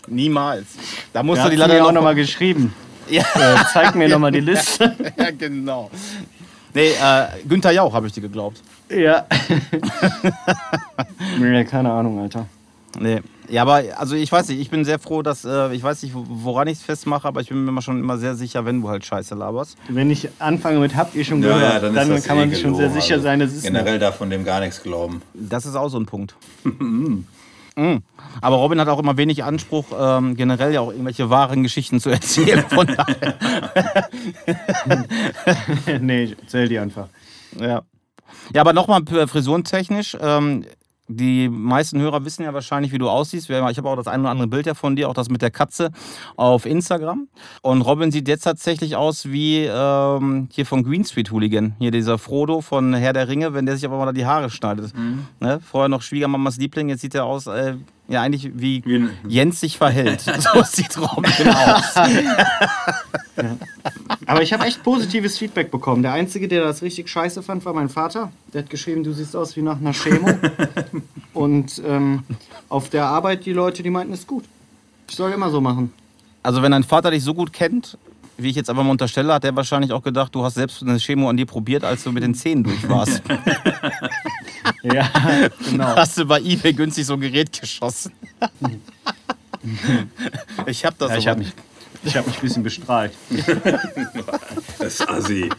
[0.08, 0.68] Niemals.
[1.12, 2.74] Da musst du die leider auch noch noch mal geschrieben.
[3.10, 3.24] Ja.
[3.36, 4.96] Äh, zeig mir noch mal die Liste.
[5.18, 5.89] ja, genau.
[6.74, 8.62] Nee, äh, Günther Jauch habe ich dir geglaubt.
[8.89, 9.26] ja.
[11.39, 12.48] nee, keine Ahnung, Alter.
[13.00, 13.22] Nee.
[13.54, 16.16] Ja, aber also ich weiß nicht, ich bin sehr froh, dass, äh, ich weiß nicht,
[16.16, 18.89] woran ich es festmache, aber ich bin mir immer schon immer sehr sicher, wenn du
[18.89, 19.78] halt Scheiße laberst.
[19.89, 22.50] Wenn ich anfange mit habt ihr schon Ja, gehört, ja, dann, dann, das kann man
[22.50, 25.22] sich schon sehr sicher Also sein, das ist Generell darf von dem gar nichts glauben.
[25.36, 26.36] Das ist auch so ein Punkt.
[27.76, 28.04] Mhm.
[28.39, 32.12] Aber Robin hat auch immer wenig Anspruch, ähm, generell ja auch irgendwelche wahren Geschichten zu
[32.12, 32.63] erzählen.
[32.70, 34.10] Von daher.
[36.00, 37.08] nee, ich erzähl die einfach.
[37.60, 37.82] Ja.
[38.54, 40.16] Ja, aber nochmal frisurentechnisch.
[40.22, 40.66] Ähm,
[41.08, 43.50] die meisten Hörer wissen ja wahrscheinlich, wie du aussiehst.
[43.50, 45.52] Ich habe auch das ein oder andere Bild ja von dir, auch das mit der
[45.52, 45.92] Katze
[46.38, 47.28] auf Instagram.
[47.62, 51.76] Und Robin sieht jetzt tatsächlich aus wie ähm, hier von Green Street Hooligan.
[51.80, 54.94] Hier dieser Frodo von Herr der Ringe, wenn der sich aber mal die Haare schneidet.
[55.39, 55.60] Ne?
[55.60, 57.76] Vorher noch Schwiegermamas Liebling, jetzt sieht er aus, äh,
[58.13, 60.21] ja eigentlich wie, Wie Jens sich verhält.
[60.39, 61.95] so sieht Robin aus.
[64.26, 66.04] Aber ich habe echt positives Feedback bekommen.
[66.04, 68.32] Der Einzige, der das richtig scheiße fand, war mein Vater.
[68.54, 70.30] Der hat geschrieben, du siehst aus wie nach einer Chemo.
[71.34, 72.23] Und ähm,
[72.69, 74.45] auf der Arbeit, die Leute, die meinten, ist gut.
[75.10, 75.91] Ich soll immer so machen.
[76.43, 77.97] Also wenn dein Vater dich so gut kennt,
[78.38, 80.98] wie ich jetzt aber mal unterstelle, hat er wahrscheinlich auch gedacht, du hast selbst eine
[80.98, 83.22] Chemo an dir probiert, als du mit den Zähnen durch warst.
[84.84, 85.10] Ja,
[85.69, 85.96] genau.
[85.96, 88.12] Hast du bei eBay günstig so ein Gerät geschossen?
[90.65, 91.54] ich hab das Ja, ich so habe mich,
[92.04, 93.13] ich hab mich ein bisschen bestrahlt.
[94.80, 95.50] Das ist assi.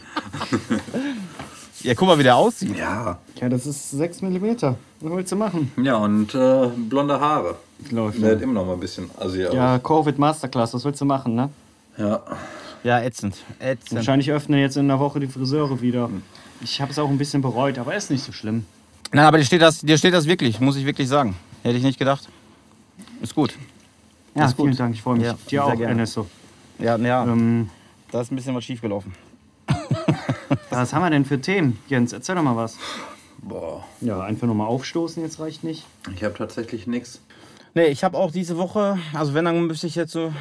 [1.81, 2.77] Ja, guck mal, wie der aussieht.
[2.77, 3.17] Ja.
[3.39, 4.45] Ja, das ist 6 mm.
[4.45, 5.71] Was willst du machen?
[5.81, 7.55] Ja, und äh, blonde Haare.
[7.89, 8.21] Läuft.
[8.21, 9.83] Der hat immer noch mal ein bisschen assi Ja, aus.
[9.83, 11.49] Covid Masterclass, was willst du machen, ne?
[11.97, 12.21] Ja.
[12.85, 13.43] Ja, ätzend.
[13.59, 13.95] ätzend.
[13.95, 16.07] Wahrscheinlich öffnen jetzt in einer Woche die Friseure wieder.
[16.61, 18.63] Ich habe es auch ein bisschen bereut, aber ist nicht so schlimm.
[19.11, 21.35] Nein, aber dir steht, das, dir steht das wirklich, muss ich wirklich sagen.
[21.63, 22.29] Hätte ich nicht gedacht.
[23.23, 23.55] Ist gut.
[24.35, 24.67] Ja, ist gut.
[24.67, 25.25] vielen Dank, ich freue mich.
[25.25, 25.85] Ja, Dir sehr auch, gerne.
[25.85, 26.27] Ernesto.
[26.77, 27.71] Ja, ja Ähm,
[28.11, 29.15] da ist ein bisschen was schiefgelaufen.
[30.69, 31.79] was haben wir denn für Themen?
[31.87, 32.77] Jens, erzähl doch mal was.
[33.39, 33.83] Boah.
[33.99, 35.87] Ja, einfach nochmal aufstoßen, jetzt reicht nicht.
[36.13, 37.19] Ich habe tatsächlich nichts.
[37.73, 40.31] Nee, ich habe auch diese Woche, also wenn, dann müsste ich jetzt so.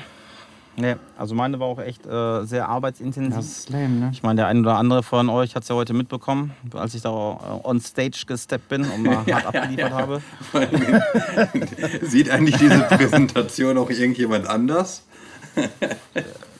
[0.77, 3.35] Nee, also meine war auch echt äh, sehr arbeitsintensiv.
[3.35, 4.11] Das ist lame, ne?
[4.13, 7.03] Ich meine, der ein oder andere von euch hat es ja heute mitbekommen, als ich
[7.03, 10.23] da äh, on stage gesteppt bin und mal hart abgeliefert habe.
[12.03, 15.05] Sieht eigentlich diese Präsentation auch irgendjemand anders?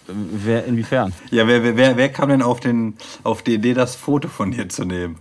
[0.07, 1.13] Wer, inwiefern?
[1.31, 4.53] Ja, wer, wer, wer, wer kam denn auf, den, auf die Idee, das Foto von
[4.53, 5.19] dir zu nehmen?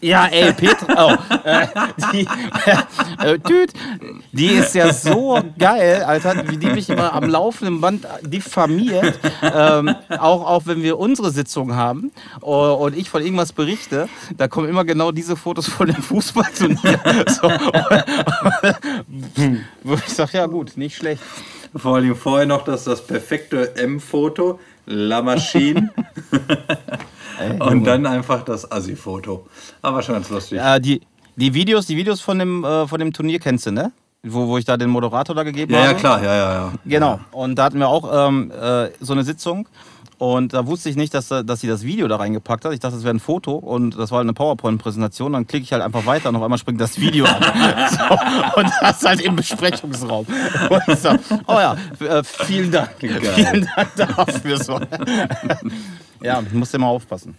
[0.00, 1.66] Ja, ey, Petra, oh, äh,
[2.12, 2.26] die,
[3.22, 3.72] äh, Düt,
[4.32, 9.18] die ist ja so geil, Alter, wie die mich immer am laufenden Band diffamiert.
[9.42, 14.48] Ähm, auch, auch wenn wir unsere Sitzung haben oh, und ich von irgendwas berichte, da
[14.48, 17.00] kommen immer genau diese Fotos von dem Fußballturnier.
[17.30, 17.48] So,
[19.82, 21.22] wo ich sage, ja gut, nicht schlecht.
[21.74, 25.90] Vor allem vorher noch das, das perfekte M-Foto, La Machine.
[27.60, 29.46] Und dann einfach das Assi-Foto.
[29.82, 30.58] Aber schon ganz lustig.
[30.60, 31.00] Äh, die,
[31.36, 33.92] Die Videos, die Videos von dem, äh, von dem Turnier kennst du, ne?
[34.22, 35.92] Wo, wo ich da den Moderator da gegeben Ja, habe.
[35.92, 36.72] ja, klar, ja, ja, ja.
[36.84, 37.20] Genau.
[37.32, 39.66] Und da hatten wir auch ähm, äh, so eine Sitzung.
[40.20, 42.74] Und da wusste ich nicht, dass, dass sie das Video da reingepackt hat.
[42.74, 45.32] Ich dachte, das wäre ein Foto und das war halt eine PowerPoint-Präsentation.
[45.32, 47.42] Dann klicke ich halt einfach weiter und auf einmal springt das Video an.
[47.90, 50.26] so, und das halt im Besprechungsraum.
[50.68, 51.08] Und ich so,
[51.46, 52.90] oh ja, äh, vielen Dank.
[52.98, 54.62] Vielen Dank dafür.
[54.62, 54.78] So.
[56.22, 57.34] ja, musst immer aufpassen.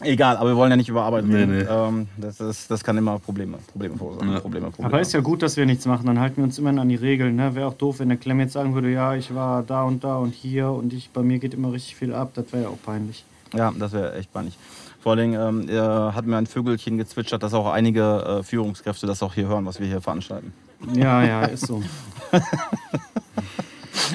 [0.00, 1.58] Egal, aber wir wollen ja nicht über Arbeit Nee, reden.
[1.58, 1.64] nee.
[1.68, 4.32] Ähm, das, ist, das kann immer Probleme, Probleme verursachen.
[4.32, 4.40] Ja.
[4.40, 4.86] Probleme, Probleme.
[4.94, 6.06] Aber ist ja gut, dass wir nichts machen.
[6.06, 7.34] Dann halten wir uns immerhin an die Regeln.
[7.36, 7.54] Ne?
[7.54, 10.16] Wäre auch doof, wenn der Clem jetzt sagen würde, ja, ich war da und da
[10.18, 12.30] und hier und ich, bei mir geht immer richtig viel ab.
[12.34, 13.24] Das wäre ja auch peinlich.
[13.54, 14.56] Ja, das wäre echt peinlich.
[15.00, 15.78] Vor allen Dingen ähm, äh,
[16.12, 19.80] hat mir ein Vögelchen gezwitschert, dass auch einige äh, Führungskräfte das auch hier hören, was
[19.80, 20.52] wir hier veranstalten.
[20.94, 21.82] Ja, ja, ist so.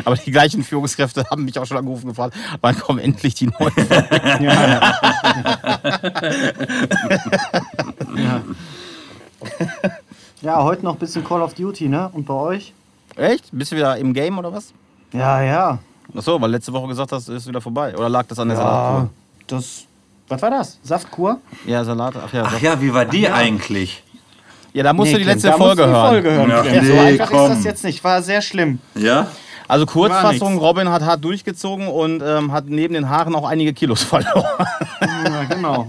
[0.06, 3.48] Aber die gleichen Führungskräfte haben mich auch schon angerufen und gefragt, wann kommen endlich die
[3.48, 3.72] neuen
[4.42, 4.94] Ja, ja.
[8.16, 8.42] ja.
[10.42, 12.10] ja, heute noch ein bisschen Call of Duty, ne?
[12.14, 12.74] Und bei euch?
[13.16, 13.46] Echt?
[13.52, 14.74] Bist du wieder im Game oder was?
[15.12, 15.80] Ja, ja.
[16.16, 17.96] Achso, weil letzte Woche gesagt hast, es ist wieder vorbei.
[17.96, 19.10] Oder lag das an der Ja, Salatkur?
[19.48, 19.84] das.
[20.28, 20.80] Was war das?
[20.84, 21.40] Saftkur?
[21.66, 22.16] Ja, Salat.
[22.18, 22.64] Ach ja, Ach Saft.
[22.64, 24.04] ja, wie war die eigentlich?
[24.74, 26.10] ja da musst du die letzte da musst Folge du die hören.
[26.10, 26.50] Folge hören.
[26.50, 26.86] Ja, Clem.
[26.86, 27.52] so nee, einfach komm.
[27.52, 28.04] ist das jetzt nicht.
[28.04, 28.80] War sehr schlimm.
[28.96, 29.28] Ja?
[29.68, 30.58] Also Kurzfassung.
[30.58, 34.46] Robin hat hart durchgezogen und ähm, hat neben den Haaren auch einige Kilos verloren.
[35.02, 35.88] Ja, genau.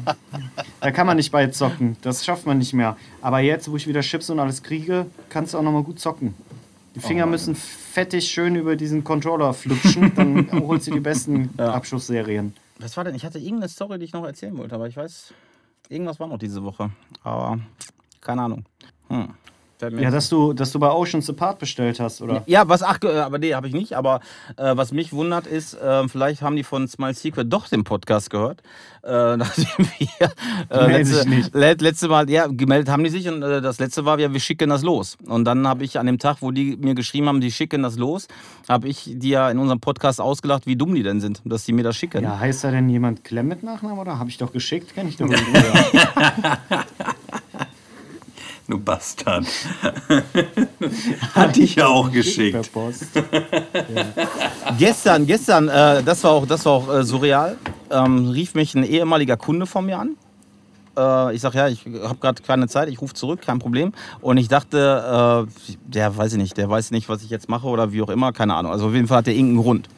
[0.80, 1.96] Da kann man nicht bei zocken.
[2.02, 2.96] Das schafft man nicht mehr.
[3.22, 5.98] Aber jetzt, wo ich wieder Chips und alles kriege, kannst du auch noch mal gut
[5.98, 6.34] zocken.
[6.94, 11.72] Die Finger müssen fettig schön über diesen Controller flutschen, dann holst du die besten Ja.
[11.72, 12.54] Abschussserien.
[12.78, 13.14] Was war denn?
[13.16, 15.34] Ich hatte irgendeine Story, die ich noch erzählen wollte, aber ich weiß,
[15.88, 16.90] irgendwas war noch diese Woche.
[17.24, 17.58] Aber
[18.20, 18.64] keine Ahnung.
[19.08, 19.28] Hm.
[19.92, 22.42] Ja, dass du, dass du bei Oceans Apart bestellt hast, oder?
[22.46, 23.96] Ja, was, ach, äh, aber nee, habe ich nicht.
[23.96, 24.20] Aber
[24.56, 28.30] äh, was mich wundert ist, äh, vielleicht haben die von Smile Secret doch den Podcast
[28.30, 28.62] gehört.
[29.02, 29.66] Äh, nachdem
[29.98, 30.30] wir
[30.70, 31.54] äh, letzte, sich nicht.
[31.54, 34.40] le- letzte Mal, ja, gemeldet haben die sich und äh, das letzte war, ja, wir
[34.40, 35.18] schicken das los.
[35.26, 37.98] Und dann habe ich an dem Tag, wo die mir geschrieben haben, die schicken das
[37.98, 38.28] los,
[38.68, 41.72] habe ich die ja in unserem Podcast ausgelacht, wie dumm die denn sind, dass die
[41.74, 42.22] mir das schicken.
[42.24, 44.18] Ja, heißt da denn jemand Clem mit Nachnamen, oder?
[44.18, 45.42] Habe ich doch geschickt, kenne ich doch nicht.
[48.66, 49.44] Du Bastard.
[51.34, 52.72] Hatte ich ja auch geschickt.
[52.72, 53.08] Post.
[54.78, 57.58] Gestern, gestern, äh, das war auch, das war auch äh, surreal,
[57.90, 60.16] ähm, rief mich ein ehemaliger Kunde von mir an.
[60.96, 63.92] Äh, ich sag ja, ich habe gerade keine Zeit, ich rufe zurück, kein Problem.
[64.22, 67.66] Und ich dachte, äh, der weiß ich nicht, der weiß nicht, was ich jetzt mache
[67.66, 68.72] oder wie auch immer, keine Ahnung.
[68.72, 69.88] Also auf jeden Fall hat der irgendeinen Grund.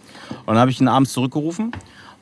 [0.41, 1.71] Und dann habe ich ihn abends zurückgerufen.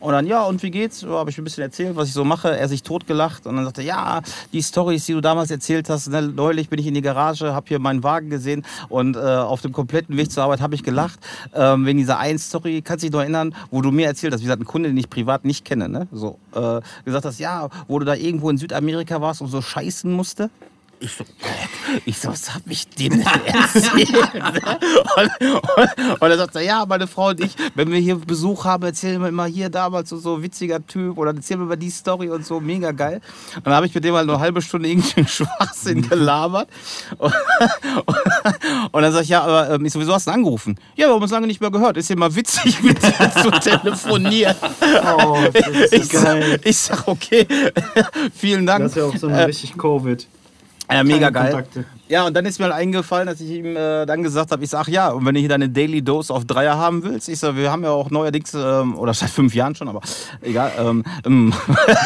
[0.05, 1.01] Und dann, ja, und wie geht's?
[1.01, 2.55] Ja, habe ich ein bisschen erzählt, was ich so mache.
[2.55, 3.47] Er sich totgelacht.
[3.47, 4.21] Und dann sagte ja,
[4.53, 7.64] die Storys, die du damals erzählt hast, ne, neulich bin ich in die Garage, habe
[7.69, 11.19] hier meinen Wagen gesehen und äh, auf dem kompletten Weg zur Arbeit habe ich gelacht.
[11.55, 14.40] Ähm, wegen dieser einen Story, kannst du dich noch erinnern, wo du mir erzählt hast,
[14.40, 16.07] wie gesagt, ein Kunde, den ich privat nicht kenne, ne?
[16.12, 20.12] So, äh, gesagt hast, ja, wo du da irgendwo in Südamerika warst und so scheißen
[20.12, 20.51] musste.
[21.05, 24.09] Ich so, "Hä?" ich so, was hab ich dem denn erzählt?
[25.17, 25.31] und,
[25.77, 29.21] und, und er sagt, ja, meine Frau und ich, wenn wir hier Besuch haben, erzählen
[29.21, 32.47] wir immer hier damals so, so witziger Typ oder erzählen wir über die Story und
[32.47, 33.21] so, mega geil.
[33.57, 36.69] Und dann habe ich mit dem halt eine halbe Stunde irgendeinen Schwachsinn gelabert.
[37.19, 37.33] Und,
[38.93, 40.79] und dann sag ich, ja, aber ähm, ich so, wieso hast du denn angerufen?
[40.97, 41.97] Ja, wir haben uns lange nicht mehr gehört.
[41.97, 44.57] Ist ja mal witzig, mit dir zu telefonieren.
[45.19, 46.61] Oh, das ist Ich so sag, geil.
[46.64, 47.47] ich sag, okay,
[48.35, 48.85] vielen Dank.
[48.85, 50.27] Das ist ja auch so eine Äh, richtig Covid.
[50.90, 51.53] Ja, mega geil.
[51.53, 51.85] Kontakte.
[52.09, 54.68] Ja, und dann ist mir halt eingefallen, dass ich ihm äh, dann gesagt habe, ich
[54.68, 57.57] sag ja, und wenn du hier deine Daily Dose auf Dreier haben willst, ich sag,
[57.57, 60.03] wir haben ja auch neuerdings, ähm, oder seit fünf Jahren schon, aber
[60.42, 61.55] egal, ähm, ähm,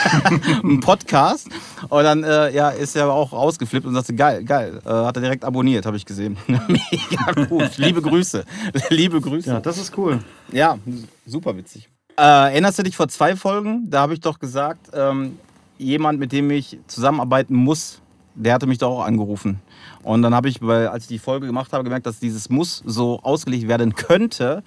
[0.62, 1.48] einen Podcast.
[1.88, 4.80] Und dann äh, ja, ist er auch ausgeflippt und sagte, geil, geil.
[4.84, 6.36] Äh, hat er direkt abonniert, habe ich gesehen.
[6.46, 7.76] Mega gut.
[7.76, 8.44] Liebe Grüße.
[8.90, 9.50] Liebe Grüße.
[9.50, 10.20] Ja, das ist cool.
[10.52, 10.78] Ja,
[11.26, 11.88] super witzig.
[12.16, 13.90] Äh, erinnerst du dich vor zwei Folgen?
[13.90, 15.38] Da habe ich doch gesagt, ähm,
[15.78, 18.00] jemand, mit dem ich zusammenarbeiten muss,
[18.38, 19.60] der hatte mich doch auch angerufen.
[20.02, 22.82] Und dann habe ich, weil, als ich die Folge gemacht habe, gemerkt, dass dieses Muss
[22.86, 24.62] so ausgelegt werden könnte,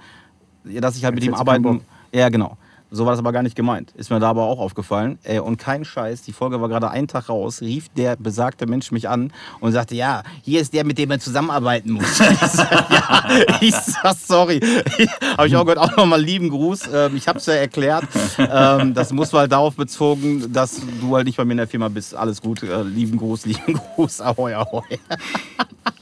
[0.63, 1.85] dass ich halt mit ihm Jetzt du keinen arbeiten.
[2.13, 2.57] Ja, genau.
[2.93, 3.93] So war das aber gar nicht gemeint.
[3.95, 5.17] Ist mir da aber auch aufgefallen.
[5.23, 8.91] Ey, und kein Scheiß, die Folge war gerade einen Tag raus, rief der besagte Mensch
[8.91, 12.19] mich an und sagte, ja, hier ist der, mit dem man zusammenarbeiten muss.
[12.19, 13.23] ich sag, ja,
[13.61, 14.59] ich sag, sorry.
[15.37, 16.89] habe ich auch gehört, auch nochmal lieben Gruß.
[16.93, 18.03] Ähm, ich habe es ja erklärt.
[18.37, 21.87] Ähm, das muss halt darauf bezogen, dass du halt nicht bei mir in der Firma
[21.87, 22.13] bist.
[22.13, 22.61] Alles gut.
[22.61, 24.19] Äh, lieben Gruß, lieben Gruß.
[24.19, 24.83] Ahoi, ahoi.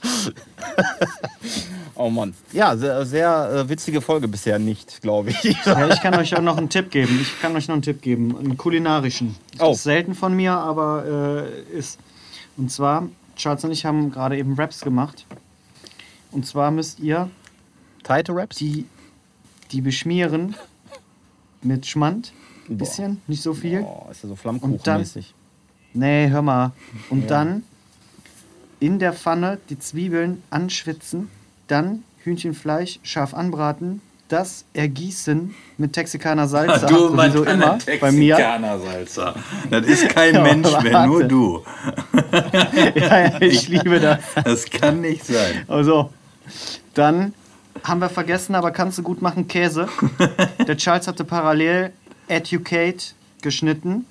[1.95, 2.33] Oh Mann.
[2.53, 5.43] Ja, sehr, sehr äh, witzige Folge bisher nicht, glaube ich.
[5.65, 7.19] Ja, ich kann euch auch noch einen Tipp geben.
[7.21, 8.37] Ich kann euch noch einen Tipp geben.
[8.37, 9.35] Einen kulinarischen.
[9.59, 9.71] Oh.
[9.73, 11.99] Ist selten von mir, aber äh, ist.
[12.55, 15.25] Und zwar, Charles und ich haben gerade eben Raps gemacht.
[16.31, 17.29] Und zwar müsst ihr
[18.03, 18.55] Title Raps?
[18.55, 18.85] die,
[19.71, 20.55] die beschmieren
[21.61, 22.31] mit Schmand.
[22.69, 23.81] Ein bisschen, nicht so viel.
[23.81, 25.33] Oh, ist ja so Und dann- Flammkuchenmäßig.
[25.93, 26.71] Nee, hör mal.
[27.09, 27.27] Und Ja.
[27.27, 27.63] dann
[28.79, 31.29] in der Pfanne die Zwiebeln anschwitzen,
[31.67, 38.37] dann Hühnchenfleisch scharf anbraten, das ergießen mit Texikaner Salsa, Du meinst sowieso immer bei mir.
[38.37, 39.35] Salsa.
[39.71, 41.07] Das ist kein Ja, Mensch mehr, warte.
[41.07, 41.63] nur du.
[42.95, 44.19] Ja, ja, ich liebe das.
[44.43, 45.63] Das kann nicht sein.
[45.67, 46.11] Also,
[46.93, 47.33] dann
[47.83, 49.87] haben wir vergessen, aber kannst du gut machen, Käse.
[50.67, 51.91] Der Charles hatte parallel
[52.27, 53.03] Educate
[53.41, 54.05] geschnitten.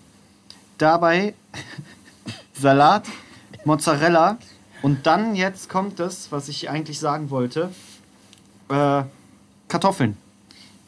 [0.78, 1.34] Dabei
[2.54, 3.04] Salat,
[3.64, 4.38] Mozzarella.
[4.82, 7.70] Und dann, jetzt kommt es, was ich eigentlich sagen wollte,
[8.68, 9.02] äh,
[9.68, 10.16] Kartoffeln.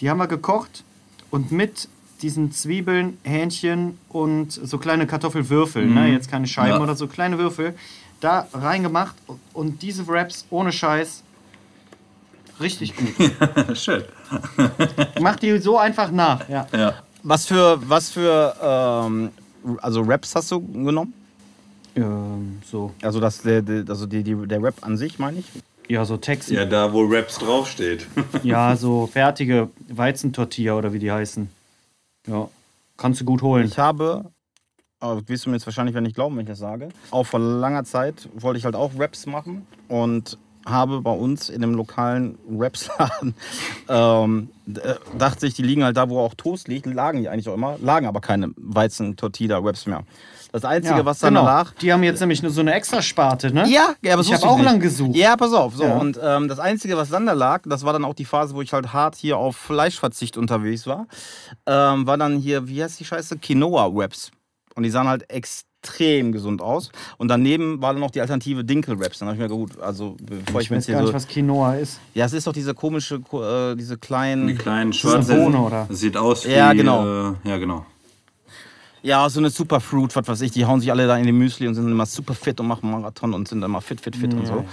[0.01, 0.85] Die haben wir gekocht
[1.31, 1.89] und mit
[2.23, 6.09] diesen Zwiebeln, Hähnchen und so kleine Kartoffelwürfel, ne?
[6.13, 6.81] jetzt keine Scheiben Ja.
[6.81, 7.75] oder so, kleine Würfel,
[8.21, 9.15] da reingemacht
[9.55, 11.23] und diese Wraps ohne Scheiß
[12.61, 13.15] richtig gut.
[13.79, 14.05] Schön.
[15.21, 16.47] Mach die so einfach nach.
[16.49, 16.67] Ja.
[16.77, 16.95] Ja.
[17.23, 19.31] Was für, was für, ähm,
[19.81, 21.15] also Raps hast du genommen?
[21.97, 22.93] Ähm, so.
[23.03, 25.47] Also, das, der, der, also die, die, der Rap an sich, meine ich?
[25.91, 26.55] Ja, so Texte.
[26.55, 28.07] ja, da wo Raps draufsteht.
[28.45, 31.51] Ja, so fertige Weizentortilla oder wie die heißen.
[32.29, 32.49] Ja,
[32.97, 33.67] kannst du gut holen.
[33.67, 34.31] Ich habe,
[35.01, 37.41] aber wirst du mir jetzt wahrscheinlich wenn nicht glauben, wenn ich das sage, auch vor
[37.41, 42.39] langer Zeit wollte ich halt auch Raps machen und habe bei uns in dem lokalen
[42.49, 43.35] Rapsladen,
[43.89, 47.49] ähm, äh, dachte ich, die liegen halt da, wo auch Toast liegt, lagen die eigentlich
[47.49, 50.05] auch immer, lagen aber keine Weizen-Tortilla-Raps mehr.
[50.53, 51.47] Das Einzige, ja, was dann genau.
[51.47, 53.69] danach Die haben jetzt nämlich nur so eine Extrasparte, ne?
[53.69, 55.17] Ja, ja aber Ich so hab auch lang gesucht.
[55.17, 55.77] Ja, pass auf.
[55.77, 55.85] So.
[55.85, 55.97] Ja.
[55.97, 58.63] Und ähm, das Einzige, was dann da lag, das war dann auch die Phase, wo
[58.63, 61.07] ich halt hart hier auf Fleischverzicht unterwegs war,
[61.67, 63.39] ähm, war dann hier, wie heißt die Scheiße?
[63.39, 64.31] Quinoa-Wraps.
[64.75, 66.91] Und die sahen halt extrem gesund aus.
[67.19, 69.19] Und daneben war dann noch die Alternative Dinkel-Wraps.
[69.19, 71.11] Dann habe ich mir gut, also bevor ich, Ich mir weiß jetzt hier gar nicht,
[71.11, 71.15] so.
[71.15, 72.01] was Quinoa ist.
[72.15, 74.47] Ja, es ist doch diese komische, äh, diese kleinen.
[74.47, 75.37] Die kleinen schwarzen.
[75.37, 75.87] Bohne, oder?
[75.89, 76.53] Das sieht aus wie.
[76.53, 77.31] Ja, genau.
[77.33, 77.85] Äh, ja, genau.
[79.03, 81.67] Ja, so eine Superfruit, was weiß ich, die hauen sich alle da in die Müsli
[81.67, 84.47] und sind immer super fit und machen Marathon und sind immer fit, fit, fit und
[84.47, 84.65] so.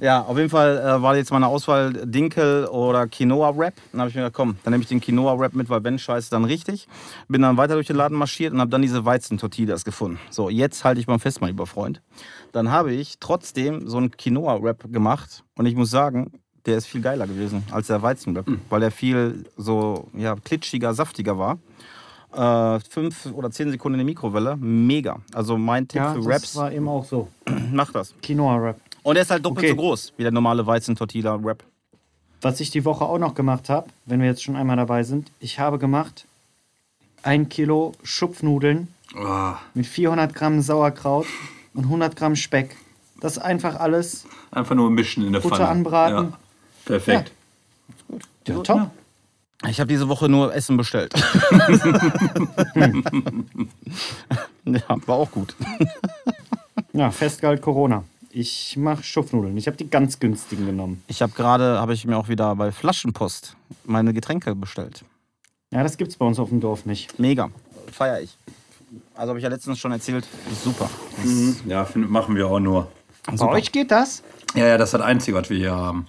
[0.00, 3.74] Ja, auf jeden Fall äh, war jetzt meine Auswahl Dinkel oder Quinoa-Wrap.
[3.92, 6.30] Dann habe ich mir gedacht, komm, dann nehme ich den Quinoa-Wrap mit, weil wenn scheiße,
[6.30, 6.88] dann richtig.
[7.28, 10.18] Bin dann weiter durch den Laden marschiert und habe dann diese Weizen-Tortillas gefunden.
[10.30, 12.00] So, jetzt halte ich mal fest, mein lieber Freund.
[12.52, 16.32] Dann habe ich trotzdem so einen Quinoa-Wrap gemacht und ich muss sagen,
[16.66, 21.38] der ist viel geiler gewesen als der Weizen-Wrap, weil der viel so ja, klitschiger, saftiger
[21.38, 21.58] war.
[22.34, 24.56] Äh, fünf oder zehn Sekunden in der Mikrowelle.
[24.56, 25.18] Mega.
[25.34, 27.28] Also mein Tipp Ja, für das Raps, war eben auch so.
[27.72, 28.14] mach das.
[28.22, 28.80] Quinoa-Rap.
[29.02, 29.70] Und der ist halt doppelt Okay.
[29.70, 31.62] so groß wie der normale Weizen-Tortilla-Wrap.
[32.40, 35.30] Was ich die Woche auch noch gemacht habe, wenn wir jetzt schon einmal dabei sind,
[35.40, 36.26] ich habe gemacht
[37.22, 41.26] ein Kilo Schupfnudeln Oh, mit 400 Gramm Sauerkraut
[41.74, 42.74] und 100 Gramm Speck.
[43.20, 44.24] Das einfach alles.
[44.50, 45.68] einfach nur mischen in der Butter Pfanne.
[45.68, 46.30] anbraten.
[46.30, 46.38] Ja.
[46.86, 47.32] Perfekt.
[48.48, 48.90] Ja, top.
[49.68, 51.14] Ich habe diese Woche nur Essen bestellt.
[54.64, 55.54] ja, war auch gut.
[56.94, 58.04] Ja, festgehalten Corona.
[58.30, 59.56] Ich mache Schupfnudeln.
[59.56, 61.02] Ich habe die ganz günstigen genommen.
[61.06, 65.02] Ich habe gerade, habe ich mir auch wieder bei Flaschenpost meine Getränke bestellt.
[65.70, 67.18] Ja, das gibt's bei uns auf dem Dorf nicht.
[67.18, 67.50] Mega.
[67.90, 68.36] Feier ich.
[69.14, 70.26] Also habe ich ja letztens schon erzählt.
[70.62, 70.90] Super.
[71.66, 72.90] Ja, find, machen wir auch nur.
[73.26, 74.22] Bei euch geht das?
[74.54, 76.06] Ja, ja, das ist das Einzige, was wir hier haben.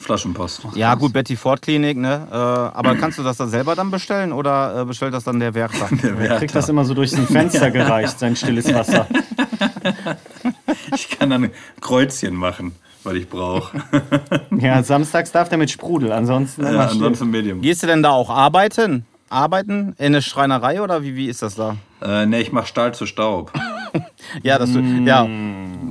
[0.00, 0.62] Flaschenpost.
[0.74, 2.26] Ja, gut, Betty Ford Klinik, ne?
[2.30, 5.54] Äh, aber kannst du das dann selber dann bestellen oder äh, bestellt das dann der
[5.54, 5.88] Wärter?
[6.20, 9.06] Er kriegt das immer so durch ein Fenster gereicht, sein stilles Wasser.
[10.94, 12.72] Ich kann dann ein Kreuzchen machen,
[13.04, 13.80] was ich brauche.
[14.56, 17.60] Ja, samstags darf der mit Sprudel, ansonsten Ja, ansonsten Medium.
[17.60, 19.04] Gehst du denn da auch arbeiten?
[19.28, 21.76] Arbeiten in eine Schreinerei oder wie, wie ist das da?
[22.02, 23.52] Äh, ne, ich mach Stahl zu Staub.
[24.42, 25.24] Ja, dass du, ja,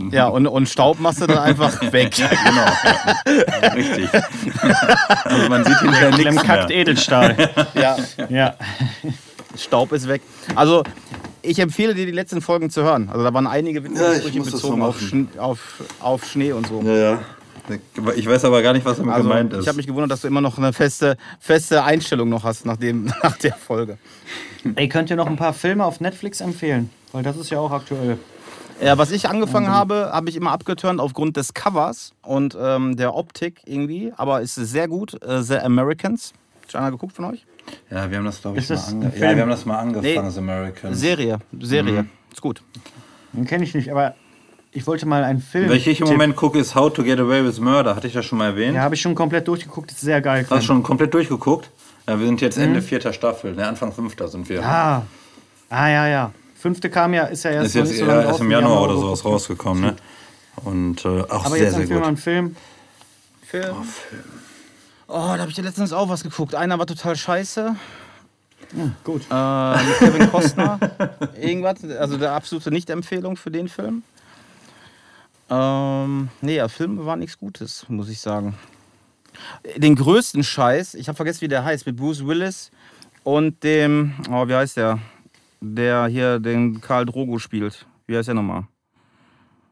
[0.15, 2.11] ja und, und Staub machst du dann einfach weg.
[2.15, 2.65] Genau.
[3.61, 3.67] Ja.
[3.69, 4.09] Richtig.
[5.23, 6.69] also man sieht hinterher nichts mehr.
[6.69, 7.35] Edelstahl.
[7.73, 7.97] ja,
[8.29, 8.55] Ja.
[9.57, 10.21] Staub ist weg.
[10.55, 10.83] Also,
[11.41, 13.09] ich empfehle dir, die letzten Folgen zu hören.
[13.09, 14.97] Also, da waren einige Ja, Witze ich muss das bezogen auf,
[15.37, 15.59] auf,
[15.99, 16.81] auf Schnee und so.
[16.83, 17.19] Ja, ja.
[18.15, 19.61] Ich weiß aber gar nicht, was damit Also, gemeint ist.
[19.61, 22.77] ich habe mich gewundert, dass du immer noch eine feste, feste Einstellung noch hast nach,
[22.77, 23.97] dem, nach der Folge.
[24.75, 26.89] Ey, könnt ihr noch ein paar Filme auf Netflix empfehlen?
[27.11, 28.17] Weil das ist ja auch aktuell.
[28.81, 33.13] Ja, was ich angefangen habe, habe ich immer abgeturnt aufgrund des Covers und ähm, der
[33.13, 34.13] Optik irgendwie.
[34.15, 35.21] Aber es ist sehr gut.
[35.21, 36.33] Äh, The Americans.
[36.63, 37.45] Hat schon einer geguckt von euch?
[37.91, 39.23] ja, wir haben das, glaube ich, Ist mal, das ein ange Film?
[39.23, 40.31] ja, wir haben das mal angefangen, Nee.
[40.31, 40.99] The Americans.
[40.99, 41.39] Serie.
[41.59, 42.05] Serie.
[42.31, 42.63] Ist gut.
[43.33, 44.15] Den kenne ich nicht, aber
[44.71, 45.69] ich wollte mal einen Film.
[45.69, 47.95] Welche ich im Moment gucke, ist How to Get Away with Murder.
[47.95, 48.75] Hatte ich das schon mal erwähnt?
[48.75, 50.45] Ja, habe ich schon komplett durchgeguckt, ist sehr geil.
[50.49, 51.69] Hast du schon komplett durchgeguckt?
[52.07, 53.53] Ja, wir sind jetzt Ende vierter Staffel.
[53.53, 54.65] Ne, Anfang fünfter sind wir.
[54.65, 55.03] Ah.
[55.69, 56.31] ah, ja, ja.
[56.59, 59.15] Fünfte kam ja, ist ja erst ist jetzt so ja, erst im Januar oder Januar
[59.15, 59.81] sowas rausgekommen.
[59.81, 59.95] Ne?
[60.65, 62.23] Und äh, auch Aber sehr, jetzt sehr empfehlen wir einen gut.
[62.23, 62.55] Film.
[63.45, 63.75] Film.
[65.07, 66.55] Oh, da habe ich ja letztens auch was geguckt.
[66.55, 67.75] Einer war total scheiße.
[69.05, 69.21] Gut.
[69.31, 70.79] Äh, mit Kevin Costner.
[71.41, 71.77] Irgendwas.
[71.97, 74.03] Also der absolute Nicht-Empfehlung für den Film.
[75.49, 78.57] Ähm, nee, ja, Filme waren nichts Gutes, muss ich sagen.
[79.77, 82.69] Den größten Scheiß, ich habe vergessen, wie der heißt, mit Bruce Willis
[83.23, 84.99] und dem, oh, wie heißt der?
[85.61, 87.85] Der hier den Karl Drogo spielt.
[88.07, 88.63] Wie heißt der nochmal?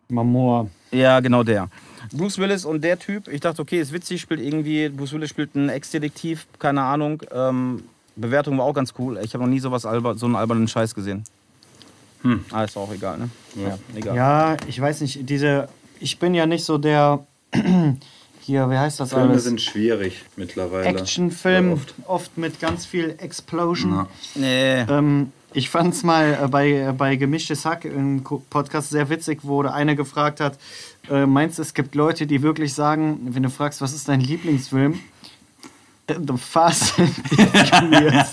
[0.10, 0.70] Mamor.
[0.92, 1.70] Ja, genau der.
[2.14, 5.56] Bruce Willis und der Typ, ich dachte, okay, ist witzig, spielt irgendwie, Bruce Willis spielt
[5.56, 7.22] einen Ex-Detektiv, keine Ahnung.
[7.32, 7.84] Ähm,
[8.16, 9.20] Bewertung war auch ganz cool.
[9.24, 11.24] Ich habe noch nie sowas alber, so einen albernen Scheiß gesehen.
[12.22, 12.44] Hm.
[12.52, 13.30] Ah, ist auch egal, ne?
[13.56, 13.78] Ja.
[13.96, 14.16] egal.
[14.16, 15.68] Ja, ich weiß nicht, diese.
[16.00, 17.26] Ich bin ja nicht so der.
[18.42, 19.44] Hier, wie heißt das Filme alles?
[19.44, 20.86] sind schwierig mittlerweile.
[20.86, 21.94] Actionfilm, Ja, oft.
[22.06, 22.38] oft.
[22.38, 23.92] mit ganz viel Explosion.
[23.92, 24.08] Ja.
[24.36, 24.82] Nee.
[24.84, 29.40] Ähm, ich fand es mal äh, bei, äh, bei Gemischtes Hack im Podcast sehr witzig,
[29.44, 30.58] wo der eine gefragt hat,
[31.10, 34.20] äh, meinst du, es gibt Leute, die wirklich sagen, wenn du fragst, was ist dein
[34.20, 35.00] Lieblingsfilm?
[36.08, 38.32] Äh, The Fast and the Furious.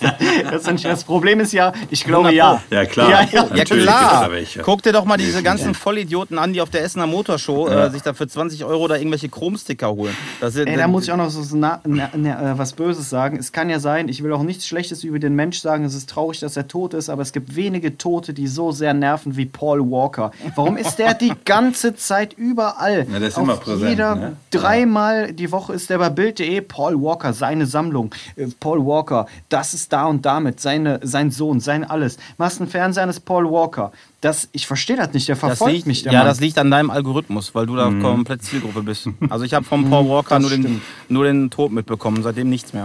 [0.65, 2.63] das, das Problem ist ja, ich glaube ja.
[2.71, 3.11] Ja, klar.
[3.11, 3.49] Ja, ja.
[3.55, 4.31] Ja klar.
[4.63, 7.87] Guck dir doch mal diese ganzen Vollidioten an, die auf der Essener Motorshow Ja.
[7.87, 10.17] äh, sich da für 20 Euro da irgendwelche Chromsticker holen.
[10.41, 13.11] Das sind, Ey, da muss ich auch noch so na, na, na, äh, was Böses
[13.11, 13.37] sagen.
[13.39, 15.85] Es kann ja sein, ich will auch nichts Schlechtes über den Mensch sagen.
[15.85, 18.95] Es ist traurig, dass er tot ist, aber es gibt wenige Tote, die so sehr
[18.95, 20.31] nerven wie Paul Walker.
[20.55, 23.07] Warum ist der die ganze Zeit überall?
[23.13, 24.37] Ja, der ist Auf immer präsent, Jeder, ne?
[24.51, 26.61] Dreimal die Woche ist der bei Bild.de.
[26.61, 28.15] Paul Walker, seine Sammlung.
[28.37, 30.61] Äh, Paul Walker, das ist da und damit.
[30.61, 32.19] Seine, sein Sohn, sein alles.
[32.39, 33.93] Machst einen Fernseher, das ist Paul Walker.
[34.21, 36.03] Das, ich verstehe das nicht, der verfolgt liegt, mich.
[36.03, 36.29] Der ja, Mann.
[36.29, 39.09] das liegt an deinem Algorithmus, weil du da komplett Zielgruppe bist.
[39.29, 42.85] Also ich habe vom Paul Walker nur den, nur den Tod mitbekommen, seitdem nichts mehr.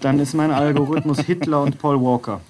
[0.00, 2.40] Dann ist mein Algorithmus Hitler und Paul Walker.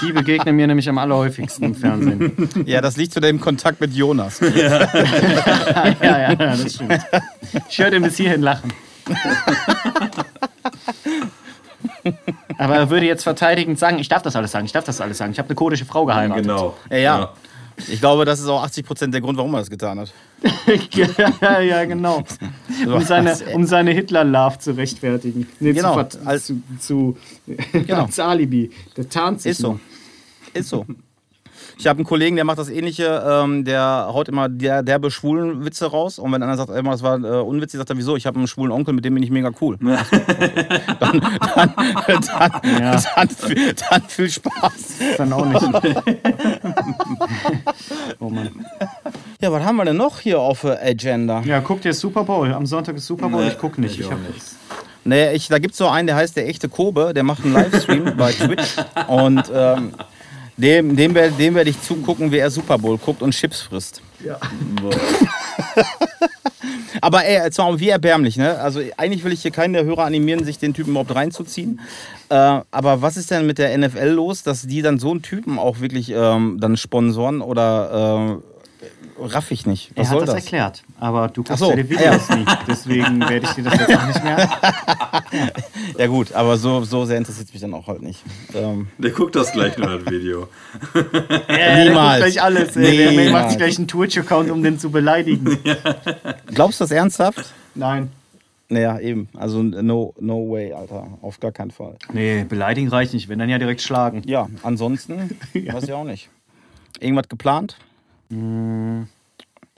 [0.00, 2.32] Die begegnen mir nämlich am allerhäufigsten im Fernsehen.
[2.66, 4.40] Ja, das liegt zu dem Kontakt mit Jonas.
[4.54, 4.88] ja,
[6.00, 7.00] ja, ja, das stimmt.
[7.68, 8.72] Ich höre den bis hierhin lachen.
[12.58, 15.18] Aber er würde jetzt verteidigend sagen, ich darf das alles sagen, ich darf das alles
[15.18, 15.32] sagen.
[15.32, 16.44] Ich habe eine kurdische Frau geheiratet.
[16.44, 16.76] Genau.
[16.90, 17.32] Ja, ja.
[17.88, 20.12] Ich glaube, das ist auch 80% der Grund, warum er das getan hat.
[21.40, 22.22] ja, ja, genau.
[22.86, 25.48] Um seine, um seine Hitler-Love zu rechtfertigen.
[25.58, 27.16] Nee, Genau, zu, zu, zu
[27.72, 28.04] Genau.
[28.04, 28.70] als Alibi.
[28.96, 29.68] Der tarnt sich Ist so.
[29.68, 29.80] nur.
[30.52, 30.84] Ist so.
[31.78, 35.64] Ich habe einen Kollegen, der macht das ähnliche, ähm, der haut immer der, derbe schwulen
[35.64, 38.14] Witze raus und wenn einer sagt, ey, das war äh, unwitzig, sagt er, wieso?
[38.16, 39.76] Ich habe einen schwulen Onkel, mit dem bin ich mega cool.
[39.80, 39.98] dann,
[41.00, 41.20] dann,
[42.06, 42.20] dann,
[42.80, 43.02] Ja.
[43.16, 44.72] dann, viel- dann viel Spaß.
[45.18, 45.62] Dann auch nicht.
[48.20, 48.50] oh Mann.
[49.40, 51.40] Ja, was haben wir denn noch hier auf der Agenda?
[51.44, 52.52] Ja, guck dir Super Bowl.
[52.52, 53.42] Am Sonntag ist Super Bowl.
[53.44, 53.94] Nee, ich guck nicht.
[53.94, 54.42] ich Ich auch hab, nicht.
[55.04, 57.54] Nee, ich, da gibt es so einen, der heißt der echte Kobe, der macht einen
[57.54, 58.76] Livestream bei Twitch
[59.08, 59.92] und ähm,
[60.56, 64.02] dem, dem werde dem werd ich zugucken, wie er Super Bowl guckt und Chips frisst.
[64.24, 64.38] ja.
[67.00, 68.58] Aber ey, jetzt mal wie erbärmlich, ne?
[68.60, 71.80] Also eigentlich will ich hier keinen der Hörer animieren, sich den Typen überhaupt reinzuziehen.
[72.28, 72.34] Äh,
[72.70, 75.80] aber was ist denn mit der NFL los, dass die dann so einen Typen auch
[75.80, 78.51] wirklich ähm, dann sponsoren oder äh,
[79.24, 79.90] raff ich nicht.
[79.96, 80.44] Was Er hat soll das, das?
[80.44, 82.44] erklärt, aber du guckst so, ja die Videos nie.
[82.66, 84.50] Deswegen werde ich dir das jetzt auch nicht mehr.
[85.98, 88.22] Ja gut, aber so, so sehr interessiert es mich dann auch halt nicht.
[88.54, 90.48] Ähm, Der guckt das gleich nur das Video.
[91.48, 92.18] Ja, Niemals.
[92.18, 92.76] gleich alles.
[92.76, 92.96] Ey.
[92.96, 93.30] Der Niemals.
[93.32, 95.58] macht sich gleich einen Twitch-Account, um den zu beleidigen.
[96.54, 97.52] glaubst du das ernsthaft?
[97.74, 98.10] Nein.
[98.68, 99.28] Naja, eben.
[99.36, 101.06] Also no, no way, Alter.
[101.20, 101.96] Auf gar keinen Fall.
[102.12, 103.28] Nee, beleidigen reicht nicht.
[103.28, 104.22] Wenn, dann ja direkt schlagen.
[104.24, 106.28] Ja, ansonsten weiß ich auch nicht.
[107.00, 107.76] Irgendwas geplant?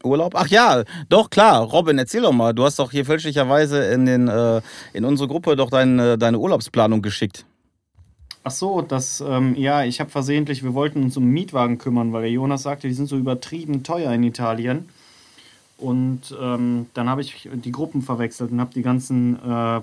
[0.03, 0.35] Urlaub?
[0.37, 1.63] Ach ja, doch klar.
[1.63, 2.53] Robin, erzähl doch mal.
[2.53, 4.61] Du hast doch hier fälschlicherweise in, den, äh,
[4.93, 7.45] in unsere Gruppe doch deine, deine Urlaubsplanung geschickt.
[8.47, 12.23] Ach so, das, ähm, ja, ich habe versehentlich, wir wollten uns um Mietwagen kümmern, weil
[12.23, 14.89] der Jonas sagte, die sind so übertrieben teuer in Italien.
[15.79, 19.81] Und ähm, dann habe ich die Gruppen verwechselt und habe die ganzen äh,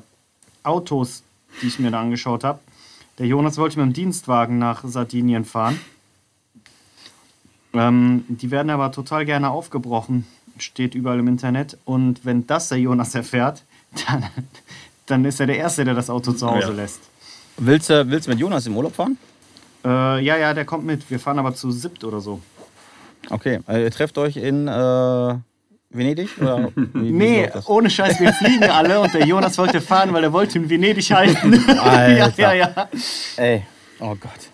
[0.63, 1.23] Autos,
[1.61, 2.59] die ich mir da angeschaut habe.
[3.17, 5.79] Der Jonas wollte mit dem Dienstwagen nach Sardinien fahren.
[7.73, 10.25] Ähm, die werden aber total gerne aufgebrochen,
[10.57, 11.77] steht überall im Internet.
[11.85, 13.63] Und wenn das der Jonas erfährt,
[14.07, 14.25] dann,
[15.05, 16.73] dann ist er der Erste, der das Auto zu Hause Ja.
[16.73, 16.99] lässt.
[17.57, 19.17] Willst du willst du mit Jonas im Urlaub fahren?
[19.83, 21.09] Äh, ja, ja, der kommt mit.
[21.09, 22.39] Wir fahren aber zu siebt oder so.
[23.29, 23.59] Okay.
[23.67, 25.35] Äh, ihr trefft euch in äh,
[25.89, 26.29] Venedig?
[26.41, 27.67] Oder wie, wie Nee, das?
[27.67, 31.11] ohne Scheiß, wir fliegen alle und der Jonas wollte fahren, weil er wollte in Venedig
[31.11, 31.53] halten.
[31.67, 32.39] ja, Alter.
[32.39, 32.89] ja, ja.
[33.37, 33.63] Ey.
[33.99, 34.50] Oh Gott.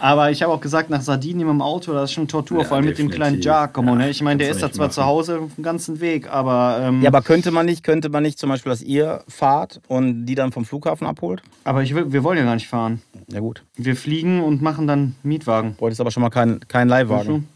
[0.00, 2.76] Aber ich habe auch gesagt, nach Sardinien dem Auto, das ist schon Tortur, Ja, vor
[2.76, 3.50] allem mit dem kleinen definitiv.
[3.50, 3.94] Giacomo.
[3.94, 4.10] Ne?
[4.10, 4.92] Ich meine, der ist da zwar machen.
[4.94, 8.22] zu Hause auf dem ganzen Weg, aber, ähm, Ja, aber könnte man nicht, könnte man
[8.22, 11.42] nicht zum Beispiel, dass ihr fahrt und die dann vom Flughafen abholt?
[11.64, 13.02] aber ich wir wollen ja gar nicht fahren.
[13.28, 13.62] Ja gut.
[13.76, 15.74] Wir fliegen und machen dann Mietwagen.
[15.74, 17.46] Bräuchtest aber schon mal keinen kein Leihwagen.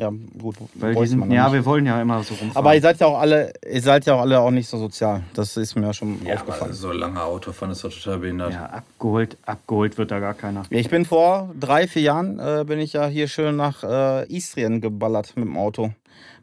[0.00, 0.54] Ja, gut.
[0.74, 1.54] Weil die sind, ja, nicht.
[1.54, 2.56] wir wollen ja immer so rumfahren.
[2.56, 5.24] Aber ihr seid ja auch alle, ihr seid ja auch alle auch nicht so sozial.
[5.34, 6.62] Das ist mir ja schon Ja, aufgefallen.
[6.66, 8.52] aber so lange Autofahren ist doch total behindert.
[8.52, 10.62] ja, abgeholt, abgeholt wird da gar keiner.
[10.70, 14.80] Ich bin vor drei, vier Jahren, äh, bin ich ja hier schön nach äh, Istrien
[14.80, 15.90] geballert mit dem Auto.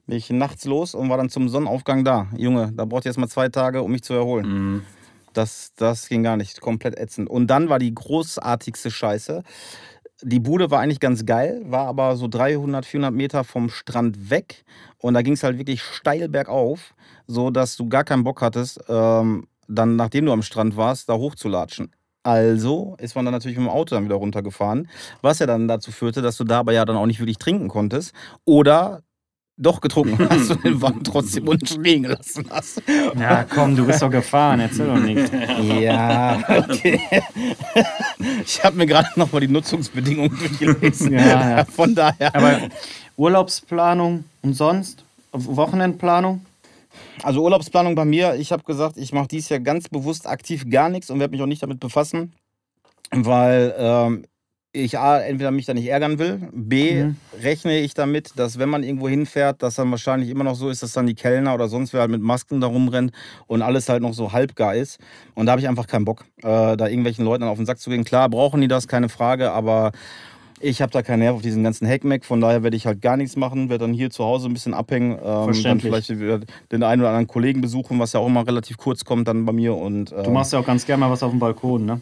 [0.06, 2.28] Bin ich nachts los und war dann zum Sonnenaufgang da.
[2.36, 4.48] Junge, da braucht ihr erst mal zwei Tage, um mich zu erholen.
[4.74, 4.82] Mhm.
[5.32, 6.60] Das, das ging gar nicht.
[6.62, 7.30] Komplett ätzend.
[7.30, 9.44] Und dann war die großartigste Scheiße.
[10.22, 14.64] Die Bude war eigentlich ganz geil, war aber so 300, 400 Meter vom Strand weg.
[14.98, 16.96] Und da ging es halt wirklich steil bergauf,
[17.28, 21.16] so dass du gar keinen Bock hattest, ähm, dann, nachdem du am Strand warst, da
[21.16, 21.92] hochzulatschen.
[22.24, 24.88] Also ist man dann natürlich mit dem Auto dann wieder runtergefahren,
[25.22, 27.68] was ja dann dazu führte, dass du da aber ja dann auch nicht wirklich trinken
[27.68, 28.14] konntest.
[28.46, 29.04] Oder
[29.58, 32.82] doch getrunken hast und den Wagen trotzdem unten liegen gelassen hast.
[33.18, 35.32] Ja, komm, du bist doch gefahren, erzähl doch nicht.
[35.80, 37.00] Ja, okay.
[38.44, 41.14] Ich habe mir gerade nochmal die Nutzungsbedingungen durchgelesen.
[41.14, 41.66] Ja, ja.
[41.66, 42.36] Von daher.
[42.36, 42.60] Aber
[43.18, 45.04] Urlaubsplanung und sonst?
[45.32, 46.46] Wochenendplanung?
[47.24, 50.90] Also Urlaubsplanung bei mir, ich habe gesagt, ich mache dies Jahr ganz bewusst aktiv gar
[50.90, 52.34] nichts und werde mich auch nicht damit befassen,
[53.12, 54.26] weil ähm,
[54.84, 57.16] ich A, entweder mich da nicht ärgern will, B, Mhm.
[57.42, 60.84] rechne ich damit, dass wenn man irgendwo hinfährt, dass dann wahrscheinlich immer noch so ist,
[60.84, 63.12] dass dann die Kellner oder sonst wer halt mit Masken da rumrennt
[63.48, 65.00] und alles halt noch so halbgar ist.
[65.34, 67.90] Und da habe ich einfach keinen Bock, äh, da irgendwelchen Leuten auf den Sack zu
[67.90, 68.04] gehen.
[68.04, 69.92] Klar, brauchen die das, keine Frage, aber
[70.62, 73.18] ich habe da keinen Nerv auf diesen ganzen Hackmack, von daher werde ich halt gar
[73.18, 76.40] nichts machen, werde dann hier zu Hause ein bisschen abhängen, ähm, dann vielleicht wieder
[76.72, 79.52] den einen oder anderen Kollegen besuchen, was ja auch immer relativ kurz kommt dann bei
[79.52, 79.76] mir.
[79.76, 82.02] Und, Du ähm, machst ja auch ganz gerne mal was auf dem Balkon, ne?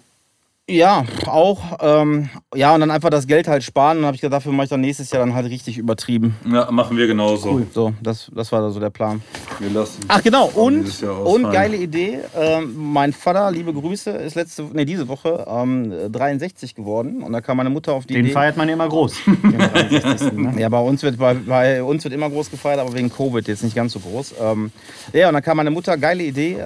[0.70, 1.78] Ja, auch.
[1.82, 3.98] Ähm, ja, und dann einfach das Geld halt sparen.
[3.98, 6.38] Dann habe ich gedacht, dafür mache ich dann nächstes Jahr dann halt richtig übertrieben.
[6.50, 7.62] Ja, machen wir genauso.
[7.74, 9.22] So, das, das war so der Plan.
[9.60, 10.06] Wir lassen.
[10.08, 12.20] Ach genau, und, und geile Idee.
[12.40, 17.24] Ähm, mein Vater, liebe Grüße, ist letzte, nee, diese Woche ähm, 63 geworden.
[17.24, 18.34] Und da kam meine Mutter auf die Den Idee.
[18.34, 19.16] feiert man ja immer groß.
[19.26, 20.32] Den 63.
[20.32, 20.54] ne?
[20.58, 23.64] Ja, bei uns, wird, bei, bei uns wird immer groß gefeiert, aber wegen Covid jetzt
[23.64, 24.36] nicht ganz so groß.
[24.42, 24.72] Ähm,
[25.12, 26.58] ja, und dann kam meine Mutter, geile Idee.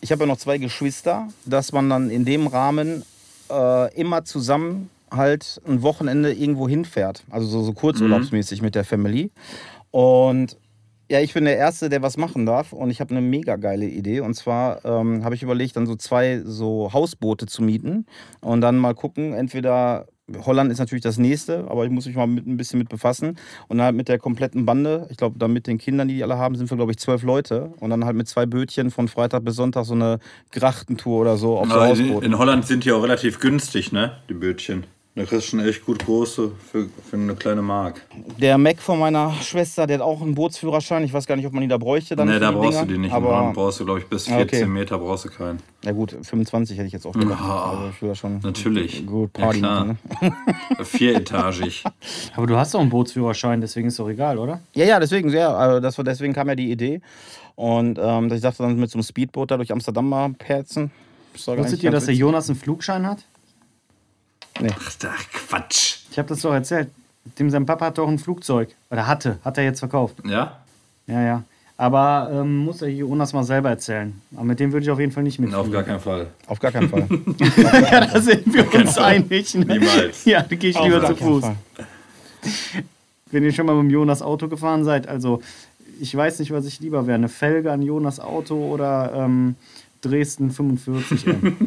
[0.00, 3.02] Ich habe ja noch zwei Geschwister, dass man dann in dem Rahmen
[3.50, 7.24] äh, immer zusammen halt ein Wochenende irgendwo hinfährt.
[7.30, 9.30] Also so, so kurzurlaubsmäßig mit der Family.
[9.90, 10.58] Und
[11.08, 13.86] ja, ich bin der Erste, der was machen darf und ich habe eine mega geile
[13.86, 14.20] Idee.
[14.20, 18.06] Und zwar ähm, habe ich überlegt, dann so zwei so Hausboote zu mieten
[18.40, 20.06] und dann mal gucken, entweder
[20.44, 23.36] Holland ist natürlich das nächste, aber ich muss mich mal mit, ein bisschen mit befassen.
[23.68, 26.24] Und dann halt mit der kompletten Bande, ich glaube, dann mit den Kindern, die die
[26.24, 27.72] alle haben, sind wir, glaube ich, zwölf Leute.
[27.78, 30.18] Und dann halt mit zwei Bötchen von Freitag bis Sonntag so eine
[30.50, 34.16] Grachtentour oder so auf so in, in Holland sind die auch relativ günstig, ne?
[34.28, 34.84] Die Bötchen.
[35.16, 38.02] Da kriegst du schon echt gut große für, für eine kleine Mark.
[38.38, 41.04] Der Mac von meiner Schwester, der hat auch einen Bootsführerschein.
[41.04, 42.14] Ich weiß gar nicht, ob man ihn da bräuchte.
[42.16, 42.84] Dann Ne, für da brauchst Dinger.
[42.86, 43.14] du die nicht.
[43.14, 44.70] Aber Holland brauchst du, glaube ich, bis Ah, 14 okay.
[44.70, 45.58] Meter brauchst du keinen.
[45.86, 47.40] Ja gut, 25 hätte ich jetzt auch gedacht.
[47.42, 49.06] Ah, also ich will ja schon natürlich.
[49.06, 49.98] gut Ja, Party machen.
[50.20, 50.32] Ne?
[50.84, 51.82] Vieretagig.
[52.36, 54.60] Aber du hast doch einen Bootsführerschein, deswegen ist doch egal, oder?
[54.74, 57.00] Ja, ja, deswegen, ja, also das war, deswegen kam ja die Idee.
[57.54, 60.90] Und ähm, ich dachte dann mit so einem Speedboot da durch Amsterdam mal perzen.
[61.32, 62.14] Wusstet ihr, dass der.
[62.14, 63.24] Jonas einen Flugschein hat?
[64.62, 65.98] Ach, da, Quatsch.
[66.10, 66.88] Ich habe das doch erzählt.
[67.38, 68.74] Dem sein Papa hat doch ein Flugzeug.
[68.90, 69.38] Oder hatte.
[69.44, 70.16] Hat er jetzt verkauft.
[70.24, 70.60] Ja?
[71.06, 71.44] Ja, ja.
[71.78, 74.18] Aber ähm, muss der Jonas mal selber erzählen.
[74.34, 75.66] Aber mit dem würde ich auf jeden Fall nicht mitfliegen.
[75.66, 76.26] Auf gar keinen Fall.
[76.46, 77.06] Auf gar keinen Fall.
[77.90, 79.54] ja, da sind wir uns einig.
[79.54, 79.66] Ne?
[79.66, 80.24] Niemals.
[80.24, 81.44] Ja, da gehe ich Auf lieber zu Fuß.
[83.30, 85.42] Wenn ihr schon mal mit dem Jonas Auto gefahren seid, also
[86.00, 87.16] ich weiß nicht, was ich lieber wäre.
[87.16, 89.56] Eine Felge an Jonas Auto oder ähm,
[90.00, 91.56] Dresden 45 M.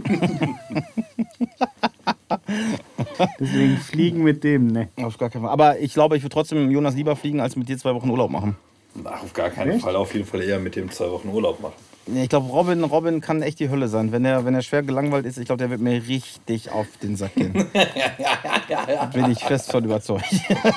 [3.40, 4.90] Deswegen fliegen mit dem, ne?
[4.98, 5.52] Auf gar keinen Fall.
[5.52, 8.10] Aber ich glaube, ich würde trotzdem mit Jonas lieber fliegen, als mit dir zwei Wochen
[8.10, 8.56] Urlaub machen.
[9.04, 9.82] Ach, auf gar keinen Echt?
[9.82, 9.96] Fall.
[9.96, 11.74] Auf jeden Fall eher mit dem zwei Wochen Urlaub machen.
[12.14, 14.12] Ja, Ich glaube, Robin, Robin kann echt die Hölle sein.
[14.12, 17.16] Wenn er, wenn er schwer gelangweilt ist, ich glaube, der wird mir richtig auf den
[17.16, 17.54] Sack gehen.
[19.14, 20.26] Bin ich fest von überzeugt.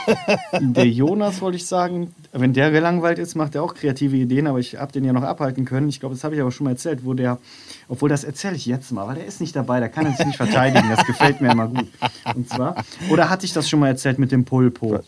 [0.61, 4.59] Der Jonas, wollte ich sagen, wenn der gelangweilt ist, macht er auch kreative Ideen, aber
[4.59, 5.89] ich habe den ja noch abhalten können.
[5.89, 7.39] Ich glaube, das habe ich aber schon mal erzählt, wo der,
[7.89, 10.27] obwohl das erzähle ich jetzt mal, weil der ist nicht dabei, da kann er sich
[10.27, 10.89] nicht verteidigen.
[10.89, 11.89] Das gefällt mir immer gut.
[12.35, 12.77] Und zwar,
[13.11, 15.01] oder hatte ich das schon mal erzählt mit dem Pulpo?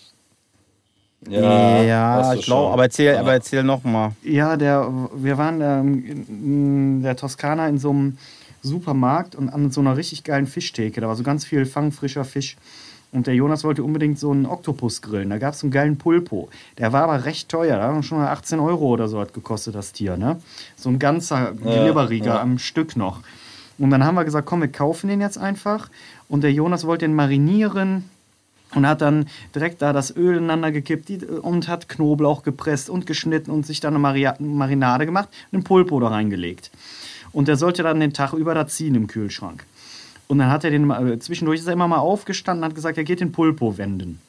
[1.29, 3.21] Ja, du ich glaube, aber erzähl, Ja.
[3.21, 4.13] aber erzähl noch mal.
[4.23, 8.19] Ja, der, wir waren ähm, in der Toskana in so einem
[8.63, 11.01] Supermarkt und an so einer richtig geilen Fischtheke.
[11.01, 12.57] Da war so ganz viel fangfrischer Fisch.
[13.13, 15.31] Und der Jonas wollte unbedingt so einen Oktopus grillen.
[15.31, 16.49] Da gab es einen geilen Pulpo.
[16.79, 17.77] Der war aber recht teuer.
[17.77, 20.17] Da hat schon mal 18 Euro oder so hat gekostet, das Tier.
[20.17, 20.41] Ne?
[20.75, 22.41] So ein ganzer Glibberiger ja.
[22.41, 23.21] am Stück noch.
[23.79, 25.91] Und dann haben wir gesagt, komm, wir kaufen den jetzt einfach.
[26.29, 28.11] Und der Jonas wollte den marinieren
[28.75, 33.51] und hat dann direkt da das Öl ineinander gekippt und hat Knoblauch gepresst und geschnitten
[33.51, 36.71] und sich dann eine Maria Marinade gemacht einen Pulpo da reingelegt.
[37.33, 39.65] Und der sollte dann den Tag über da ziehen im Kühlschrank.
[40.29, 42.97] Und dann hat er den äh, zwischendurch ist er immer mal aufgestanden und hat gesagt,
[42.97, 44.21] er geht den Pulpo wenden.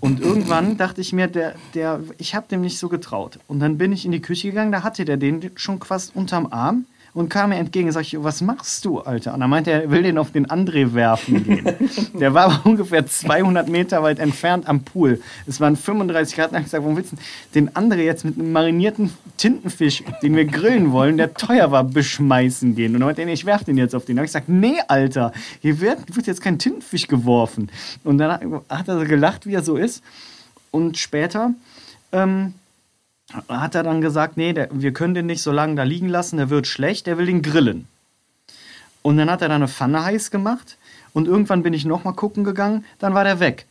[0.00, 3.40] Und irgendwann dachte ich mir, der, der, ich habe dem nicht so getraut.
[3.48, 6.46] Und dann bin ich in die Küche gegangen, da hatte der den schon fast unterm
[6.50, 6.86] Arm
[7.18, 7.90] und kam mir entgegen.
[7.90, 9.34] Sag ich, was machst du, Alter?
[9.34, 11.66] Und dann meinte er, er will den auf den André werfen gehen.
[12.14, 15.20] Der war aber ungefähr 200 Meter weit entfernt am Pool.
[15.46, 16.52] Es waren 35 Grad.
[16.52, 17.16] Und ich gesagt, warum willst du
[17.54, 22.76] den André jetzt mit einem marinierten Tintenfisch, den wir grillen wollen, der teuer war, beschmeißen
[22.76, 22.94] gehen?
[22.94, 24.16] Und dann meinte er, ich werf den jetzt auf den.
[24.16, 27.68] Da habe ich gesagt, nee, Alter, hier wird, wird jetzt kein Tintenfisch geworfen.
[28.04, 30.04] Und dann hat er so gelacht, wie er so ist.
[30.70, 31.54] Und später
[32.12, 32.54] ähm,
[33.48, 36.38] hat er dann gesagt, nee, der, wir können den nicht so lange da liegen lassen,
[36.38, 37.86] der wird schlecht, der will den grillen.
[39.02, 40.78] Und dann hat er da eine Pfanne heiß gemacht
[41.12, 43.66] und irgendwann bin ich nochmal gucken gegangen, dann war der weg.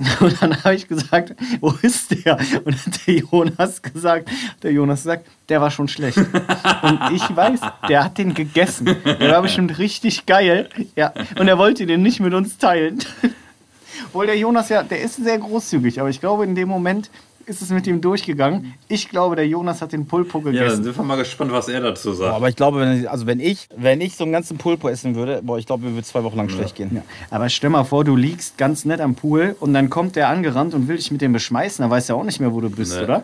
[0.20, 2.38] Und dann habe ich gesagt, wo ist der?
[2.64, 4.30] Und hat der Jonas gesagt,
[4.62, 6.16] der Jonas sagt, der war schon schlecht.
[6.16, 8.96] Und ich weiß, der hat den gegessen.
[9.04, 10.70] Der war bestimmt richtig geil.
[10.96, 11.12] Ja.
[11.38, 13.00] Und er wollte den nicht mit uns teilen.
[14.06, 17.10] Obwohl der Jonas ja, der ist sehr großzügig, aber ich glaube, in dem Moment
[17.50, 18.74] ist es mit ihm durchgegangen.
[18.88, 20.84] Ich glaube, der Jonas hat den Pulpo Ja, dann gegessen.
[20.84, 22.34] sind wir mal gespannt, was er dazu Boah, sagt.
[22.36, 25.40] aber ich glaube, wenn, also wenn ich, wenn ich so einen ganzen Pulpo essen würde,
[25.42, 26.90] boah, ich glaube, mir würde zwei Wochen lang schlecht gehen.
[26.94, 27.02] Ja.
[27.30, 30.72] Aber stell mal vor, du liegst ganz nett am Pool und dann kommt der angerannt
[30.74, 31.82] und will dich mit dem beschmeißen.
[31.82, 33.02] Da weiß er auch nicht mehr, wo du bist, Nee.
[33.04, 33.22] oder?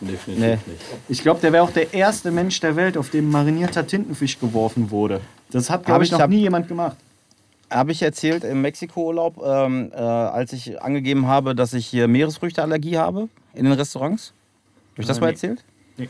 [0.00, 0.50] Definitiv Nee.
[0.52, 0.80] nicht.
[1.08, 4.90] Ich glaube, der wäre auch der erste Mensch der Welt, auf dem marinierter Tintenfisch geworfen
[4.92, 5.20] wurde.
[5.50, 6.96] Das hat, Hab glaube ich, ich- noch hab- nie jemand gemacht.
[7.70, 12.96] Habe ich erzählt im Mexiko-Urlaub, ähm, äh, als ich angegeben habe, dass ich hier Meeresfrüchteallergie
[12.98, 14.32] habe in den Restaurants?
[14.92, 15.32] Habe ich das Äh, mal nee.
[15.32, 15.64] erzählt?
[15.98, 16.08] Nee.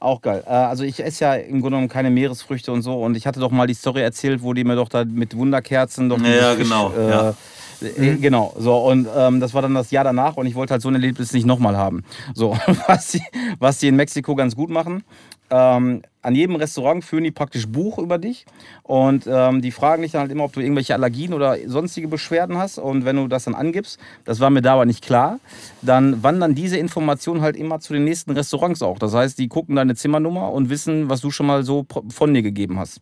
[0.00, 0.42] Auch geil.
[0.46, 3.00] Äh, also ich esse ja im Grunde genommen keine Meeresfrüchte und so.
[3.02, 6.08] Und ich hatte doch mal die Story erzählt, wo die mir doch da mit Wunderkerzen
[6.08, 7.34] doch Ja, dieses genau, Äh, ja.
[7.82, 10.82] äh, Genau, so und ähm, das war dann das Jahr danach und ich wollte halt
[10.82, 12.02] so ein Erlebnis nicht nochmal haben.
[12.34, 12.56] So,
[12.88, 13.22] was die,
[13.58, 15.04] was die in Mexiko ganz gut machen,
[15.50, 18.44] ähm, an jedem Restaurant führen die praktisch Buch über dich
[18.82, 22.58] und ähm, die fragen dich dann halt immer, ob du irgendwelche Allergien oder sonstige Beschwerden
[22.58, 25.40] hast und wenn du das dann angibst, das war mir da aber nicht klar,
[25.82, 28.98] dann wandern diese Informationen halt immer zu den nächsten Restaurants auch.
[28.98, 32.42] Das heißt, die gucken deine Zimmernummer und wissen, was du schon mal so von dir
[32.42, 33.00] gegeben hast.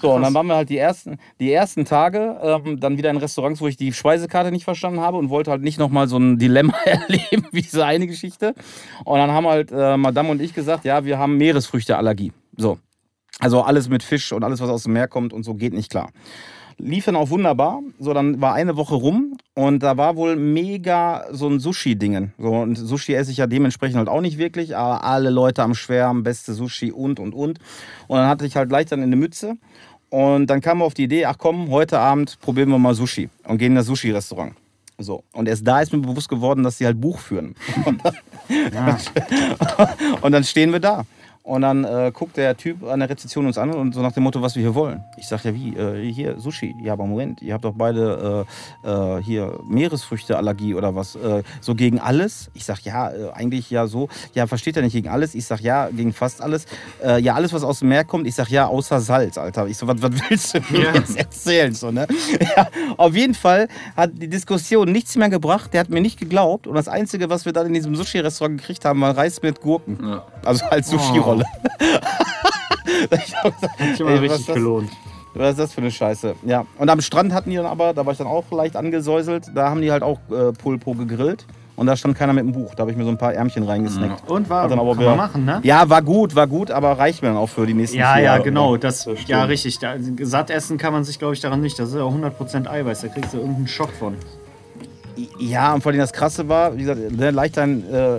[0.00, 3.16] So, und dann waren wir halt die ersten, die ersten Tage ähm, dann wieder in
[3.16, 6.38] Restaurants, wo ich die Speisekarte nicht verstanden habe und wollte halt nicht nochmal so ein
[6.38, 8.54] Dilemma erleben wie diese eine Geschichte.
[9.04, 12.32] Und dann haben halt äh, Madame und ich gesagt, ja, wir haben Meeresfrüchteallergie.
[12.58, 12.78] So.
[13.40, 15.90] Also alles mit Fisch und alles, was aus dem Meer kommt und so, geht nicht
[15.90, 16.10] klar.
[16.76, 17.80] Lief dann auch wunderbar.
[17.98, 22.34] So, dann war eine Woche rum und da war wohl mega so ein Sushi-Dingen.
[22.38, 25.74] So, und Sushi esse ich ja dementsprechend halt auch nicht wirklich, aber alle Leute am
[25.74, 27.58] Schwärmen, beste Sushi und und und.
[28.08, 29.56] Und dann hatte ich halt gleich dann eine Mütze.
[30.10, 33.28] Und dann kam wir auf die Idee, ach komm, heute Abend probieren wir mal Sushi
[33.44, 34.54] und gehen in das Sushi-Restaurant.
[34.98, 35.22] So.
[35.32, 37.54] Und erst da ist mir bewusst geworden, dass sie halt Buch führen.
[40.22, 41.04] Und dann stehen wir da.
[41.48, 44.22] Und dann äh, guckt der Typ an der Rezeption uns an und so nach dem
[44.22, 45.02] Motto, was wir hier wollen.
[45.16, 45.74] Ich sag ja, wie?
[45.74, 46.76] Äh, hier, Sushi.
[46.78, 48.44] Ja, aber Moment, ihr habt doch beide
[48.84, 48.88] äh,
[49.18, 51.16] äh, hier Meeresfrüchteallergie oder was?
[51.16, 52.50] Äh, so gegen alles?
[52.52, 54.10] Ich sag ja, äh, eigentlich ja so.
[54.34, 55.34] Ja, versteht er nicht gegen alles?
[55.34, 56.66] Ich sag ja, gegen fast alles.
[57.20, 58.26] Ja, alles, was aus dem Meer kommt.
[58.26, 59.66] Ich sag ja, außer Salz, Alter.
[59.68, 60.94] Ich so, was, was willst du mir Ja.
[60.94, 61.72] jetzt erzählen?
[61.72, 62.06] So, ne?
[62.56, 62.68] ja,
[62.98, 65.72] auf jeden Fall hat die Diskussion nichts mehr gebracht.
[65.72, 66.66] Der hat mir nicht geglaubt.
[66.66, 69.98] Und das Einzige, was wir dann in diesem Sushi-Restaurant gekriegt haben, war Reis mit Gurken.
[70.02, 70.26] Ja.
[70.44, 71.37] Also als Sushi-Rolle.
[71.37, 74.54] ich gesagt, Hat sich was richtig ist das?
[74.54, 74.90] gelohnt.
[75.34, 76.34] Was ist das für eine Scheiße?
[76.46, 76.64] Ja.
[76.78, 79.70] Und am Strand hatten die dann aber, da war ich dann auch leicht angesäuselt, da
[79.70, 81.46] haben die halt auch äh, Pulpo gegrillt.
[81.76, 82.74] Und da stand keiner mit dem Buch.
[82.74, 84.28] Da habe ich mir so ein paar Ärmchen reingesnackt.
[84.28, 85.60] Und war, dann aber kann man machen, ne?
[85.62, 88.24] Ja, war gut, war gut, aber reicht mir dann auch für die nächsten Ja, vier
[88.24, 88.76] ja, genau.
[88.76, 89.78] Das, Das ja, richtig.
[89.78, 91.78] Da, satt essen kann man sich, glaube ich, daran nicht.
[91.78, 93.02] Das ist ja auch 100% Eiweiß.
[93.02, 94.16] Da kriegst du irgendeinen Schock von.
[95.38, 98.18] Ja, und vor allem das Krasse war, wie gesagt, der leicht einen äh,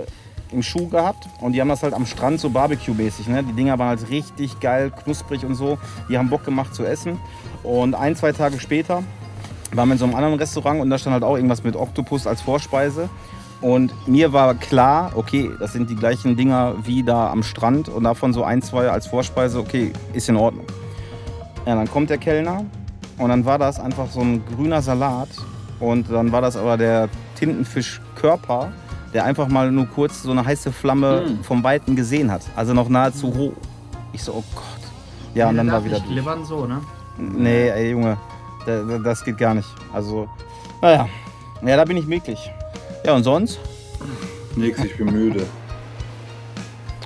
[0.52, 3.28] im Schuh gehabt und die haben das halt am Strand so Barbecue-mäßig.
[3.28, 3.44] Ne?
[3.44, 5.78] Die Dinger waren halt richtig geil, knusprig und so.
[6.10, 7.20] Die haben Bock gemacht zu essen.
[7.64, 9.04] Und ein, zwei Tage später
[9.74, 12.28] waren wir in so einem anderen Restaurant und da stand halt auch irgendwas mit Oktopus
[12.28, 13.10] als Vorspeise.
[13.62, 18.06] Und mir war klar, okay, das sind die gleichen Dinger wie da am Strand und
[18.06, 20.66] davon so ein, zwei als Vorspeise, okay, ist in Ordnung.
[21.66, 22.64] Ja, dann kommt der Kellner
[23.18, 25.30] und dann war das einfach so ein grüner Salat
[25.82, 28.72] und dann war das aber der Tintenfischkörper,
[29.14, 31.44] der einfach mal nur kurz so eine heiße Flamme Mm.
[31.44, 32.42] vom Weiten gesehen hat.
[32.56, 33.54] Also noch nahezu roh.
[34.14, 34.64] Ich so, oh Gott.
[35.36, 36.00] Ja, und dann war wieder.
[36.00, 36.82] Glibbern so, ne?
[37.18, 38.18] Nee, ey, Junge,
[38.66, 39.68] da- da- das geht gar nicht.
[39.94, 40.28] Also,
[40.82, 41.08] naja.
[41.62, 42.50] Ja, da bin ich möglich.
[43.06, 43.60] Ja, und sonst?
[44.56, 45.46] Nix, ich bin müde.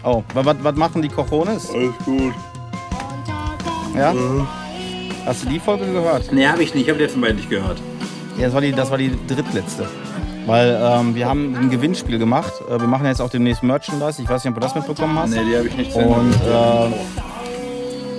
[0.03, 1.69] Oh, was machen die Cojones?
[1.71, 2.33] Alles gut.
[3.95, 4.13] Ja?
[5.25, 6.31] Hast du die Folge gehört?
[6.31, 6.83] Nee, hab ich nicht.
[6.85, 7.81] Ich hab die letzten beiden nicht gehört.
[8.37, 9.87] Ja, das war die, das war die drittletzte.
[10.45, 12.53] Weil ähm, wir haben ein Gewinnspiel gemacht.
[12.69, 14.21] Äh, wir machen jetzt auch demnächst Merchandise.
[14.21, 15.31] Ich weiß nicht, ob du das mitbekommen hast.
[15.31, 16.89] Nee, die habe ich nicht Und äh,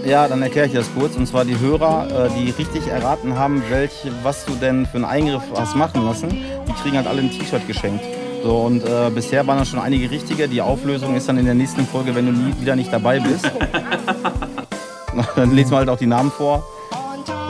[0.08, 1.16] ja, dann erkläre ich dir das kurz.
[1.16, 5.04] Und zwar die Hörer, äh, die richtig erraten haben, welche, was du denn für einen
[5.04, 8.04] Eingriff hast machen lassen, die kriegen halt alle ein T-Shirt geschenkt.
[8.42, 10.48] So, und äh, bisher waren da schon einige richtige.
[10.48, 13.50] Die Auflösung ist dann in der nächsten Folge, wenn du nie, wieder nicht dabei bist.
[15.36, 16.66] Dann lesen wir halt auch die Namen vor.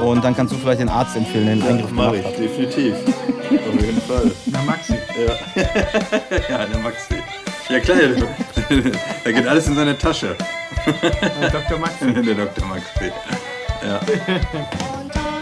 [0.02, 2.38] Und dann kannst du vielleicht den Arzt empfehlen, den Eingriff mach gemacht ich, hat.
[2.38, 2.94] definitiv.
[3.04, 4.30] Auf jeden Fall.
[4.46, 4.94] Na, Maxi.
[4.94, 5.62] Ja,
[6.58, 7.14] ja der Maxi.
[7.68, 7.96] Ja klar,
[9.24, 10.36] da geht alles in seine Tasche.
[10.86, 11.78] Äh, Dr.
[11.78, 12.12] Maxi.
[12.22, 12.66] Der Dr.
[12.66, 13.12] Maxi.
[13.86, 14.00] Ja.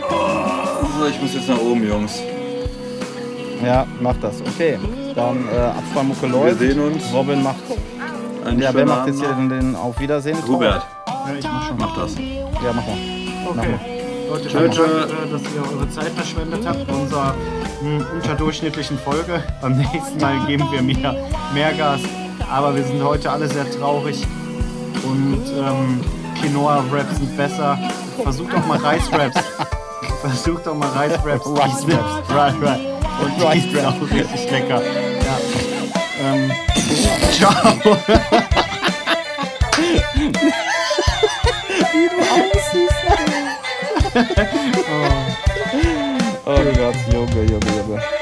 [0.09, 2.21] Oh, so, ich muss jetzt nach oben, Jungs.
[3.65, 4.41] Ja, mach das.
[4.41, 4.79] Okay.
[5.15, 6.59] Dann äh, Absparmucke Wir läuft.
[6.61, 7.03] sehen uns.
[7.13, 7.57] Robin macht.
[8.45, 10.37] Einen Ja, wer macht jetzt hier den, den Auf Wiedersehen?
[10.47, 11.77] Hubert, Ja, ich mach schon.
[11.79, 12.15] mach das.
[12.17, 12.99] Ja, mach mal.
[13.47, 13.69] Okay.
[13.69, 13.92] Leute, Tschö,
[14.39, 14.83] dann tschö.
[14.83, 17.35] danke, äh, dass ihr eure Zeit verschwendet habt bei unserer
[17.83, 19.43] mh, unterdurchschnittlichen Folge.
[19.61, 21.15] Beim nächsten Mal geben wir mehr,
[21.55, 22.01] mehr Gas.
[22.51, 24.27] Aber wir sind heute alle sehr traurig.
[25.05, 26.01] Und ähm,
[26.41, 27.79] Quinoa-Raps sind besser.
[28.23, 29.41] Versucht doch mal Reis-Raps.
[30.21, 31.47] Versucht doch mal Reis-Raps.
[31.47, 32.29] Rice-Raps.
[32.35, 32.81] Right, right.
[33.23, 33.73] Und die Rice-Raps.
[33.73, 34.83] sind auch richtig lecker.
[34.83, 35.39] Ja.
[36.25, 36.53] Ähm,
[37.33, 37.99] ciao.
[44.25, 45.23] oh.
[46.47, 48.22] oh god, yoga, yoga, yoga.